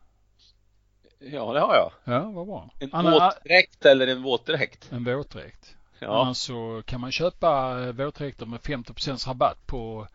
ja 1.18 1.52
det 1.52 1.60
har 1.60 1.74
jag. 1.74 1.92
Ja, 2.14 2.30
vad 2.30 2.46
bra. 2.46 2.70
En 2.78 2.90
Anna- 2.94 3.10
våtdräkt 3.10 3.84
eller 3.84 4.06
en 4.06 4.22
våtdräkt? 4.22 4.92
En 4.92 5.04
våtdräkt. 5.04 5.76
Ja. 5.98 6.22
Annars 6.22 6.36
så 6.36 6.82
kan 6.86 7.00
man 7.00 7.12
köpa 7.12 7.80
eh, 7.84 7.92
våtdräkter 7.92 8.46
med 8.46 8.60
50% 8.60 9.28
rabatt 9.28 9.66
på 9.66 10.06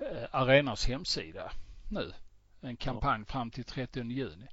eh, 0.00 0.28
Arenas 0.30 0.86
hemsida 0.86 1.52
nu. 1.90 2.12
En 2.60 2.76
kampanj 2.76 3.24
fram 3.24 3.50
till 3.50 3.64
30 3.64 4.02
juni. 4.02 4.46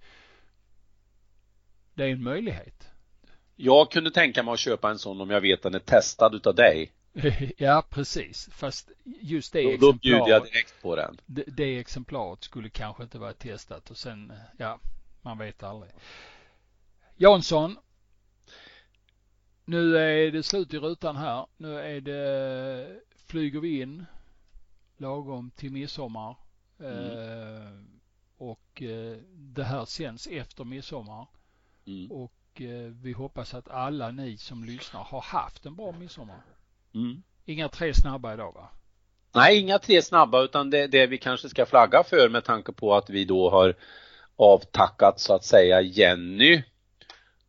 Det 1.93 2.03
är 2.03 2.09
en 2.09 2.23
möjlighet. 2.23 2.89
Jag 3.55 3.91
kunde 3.91 4.11
tänka 4.11 4.43
mig 4.43 4.53
att 4.53 4.59
köpa 4.59 4.89
en 4.89 4.99
sån 4.99 5.21
om 5.21 5.29
jag 5.29 5.41
vet 5.41 5.59
att 5.59 5.63
den 5.63 5.75
är 5.75 5.79
testad 5.79 6.35
utav 6.35 6.55
dig. 6.55 6.91
ja, 7.57 7.83
precis. 7.89 8.49
Fast 8.51 8.91
just 9.03 9.53
det 9.53 9.77
Då, 9.77 9.77
då 9.77 9.93
bjuder 9.93 10.27
jag 10.27 10.27
exemplaret, 10.27 10.53
direkt 10.53 10.81
på 10.81 10.95
den. 10.95 11.17
det, 11.25 11.43
det 11.47 11.79
exemplaret 11.79 12.43
skulle 12.43 12.69
kanske 12.69 13.03
inte 13.03 13.19
vara 13.19 13.33
testat 13.33 13.91
och 13.91 13.97
sen, 13.97 14.31
eh, 14.31 14.37
ja, 14.57 14.79
man 15.21 15.37
vet 15.37 15.63
aldrig. 15.63 15.91
Jansson. 17.15 17.77
Nu 19.65 19.97
är 19.97 20.31
det 20.31 20.43
slut 20.43 20.73
i 20.73 20.77
rutan 20.77 21.15
här. 21.15 21.45
Nu 21.57 21.79
är 21.79 22.01
det, 22.01 23.01
flyger 23.25 23.59
vi 23.59 23.81
in 23.81 24.05
lagom 24.97 25.51
till 25.55 25.71
midsommar. 25.71 26.35
Eh, 26.79 27.83
och 28.37 28.81
eh, 28.81 29.17
det 29.33 29.63
här 29.63 29.85
sänds 29.85 30.27
efter 30.27 30.63
midsommar. 30.63 31.27
Mm. 31.87 32.11
Och 32.11 32.61
eh, 32.61 32.91
vi 33.01 33.11
hoppas 33.11 33.53
att 33.53 33.67
alla 33.67 34.11
ni 34.11 34.37
som 34.37 34.63
lyssnar 34.63 35.03
har 35.03 35.21
haft 35.21 35.65
en 35.65 35.75
bra 35.75 35.91
midsommar. 35.91 36.41
Mm. 36.95 37.23
Inga 37.45 37.69
tre 37.69 37.93
snabba 37.93 38.33
idag 38.33 38.51
va? 38.53 38.69
Nej, 39.35 39.59
inga 39.59 39.79
tre 39.79 40.01
snabba 40.01 40.43
utan 40.43 40.69
det, 40.69 40.87
det 40.87 41.07
vi 41.07 41.17
kanske 41.17 41.49
ska 41.49 41.65
flagga 41.65 42.03
för 42.03 42.29
med 42.29 42.43
tanke 42.43 42.71
på 42.71 42.95
att 42.95 43.09
vi 43.09 43.25
då 43.25 43.49
har 43.49 43.75
avtackat 44.35 45.19
så 45.19 45.35
att 45.35 45.45
säga 45.45 45.81
Jenny 45.81 46.63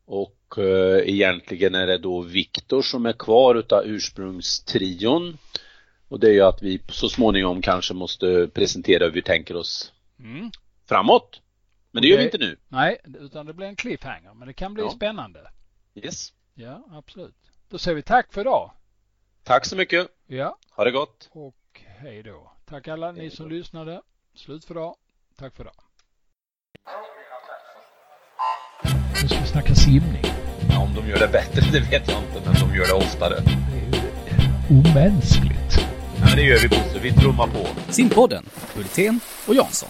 och 0.04 0.58
eh, 0.58 1.08
egentligen 1.08 1.74
är 1.74 1.86
det 1.86 1.98
då 1.98 2.20
Viktor 2.20 2.82
som 2.82 3.06
är 3.06 3.12
kvar 3.12 3.54
utav 3.54 3.82
ursprungstrion 3.84 5.38
och 6.08 6.20
det 6.20 6.28
är 6.28 6.32
ju 6.32 6.40
att 6.42 6.62
vi 6.62 6.80
så 6.88 7.08
småningom 7.08 7.62
kanske 7.62 7.94
måste 7.94 8.48
presentera 8.54 9.04
hur 9.04 9.10
vi 9.12 9.22
tänker 9.22 9.56
oss 9.56 9.92
Mm. 10.18 10.50
framåt. 10.88 11.40
Men 11.90 12.02
det 12.02 12.06
Och 12.08 12.10
gör 12.10 12.18
vi 12.18 12.24
inte 12.24 12.38
nu. 12.38 12.56
Nej, 12.68 12.96
utan 13.20 13.46
det 13.46 13.52
blir 13.54 13.66
en 13.66 13.76
cliffhanger. 13.76 14.34
Men 14.34 14.48
det 14.48 14.54
kan 14.54 14.74
bli 14.74 14.82
Ja. 14.82 14.90
spännande. 14.90 15.50
Yes. 15.94 16.32
Ja, 16.54 16.84
absolut. 16.92 17.34
Då 17.68 17.78
säger 17.78 17.94
vi 17.94 18.02
tack 18.02 18.32
för 18.32 18.40
idag. 18.40 18.70
Tack 19.42 19.66
så 19.66 19.76
mycket. 19.76 20.08
Ja, 20.26 20.58
Ha 20.70 20.84
det 20.84 20.90
gott. 20.90 21.28
och 21.32 21.54
hej 21.84 22.22
då. 22.22 22.52
Tack 22.64 22.88
alla 22.88 23.12
ni 23.12 23.30
som 23.30 23.48
lyssnade. 23.48 24.02
Slut 24.34 24.64
för 24.64 24.74
idag. 24.74 24.96
Tack 25.38 25.54
för 25.54 25.62
idag. 25.64 25.74
Nu 29.22 29.28
ska 29.28 29.40
vi 29.40 29.46
snacka 29.46 29.74
simning. 29.74 30.24
Ja, 30.70 30.80
om 30.82 30.94
de 30.94 31.08
gör 31.08 31.18
det 31.18 31.28
bättre, 31.28 31.60
det 31.72 31.80
vet 31.80 32.08
jag 32.08 32.18
inte, 32.22 32.40
men 32.44 32.54
de 32.54 32.76
gör 32.76 32.86
det 32.86 32.92
oftare. 32.92 33.34
Det 33.40 33.96
är 33.98 34.02
ju 34.02 34.78
omänskligt. 34.90 35.63
Ja, 36.24 36.28
men 36.28 36.36
det 36.38 36.42
gör 36.42 36.58
vi 36.58 36.68
Bosse. 36.68 36.98
Vi 37.02 37.12
trummar 37.12 37.46
på. 37.46 37.66
Simpodden, 37.92 38.44
Hultén 38.74 39.20
och 39.46 39.54
Jansson. 39.54 39.88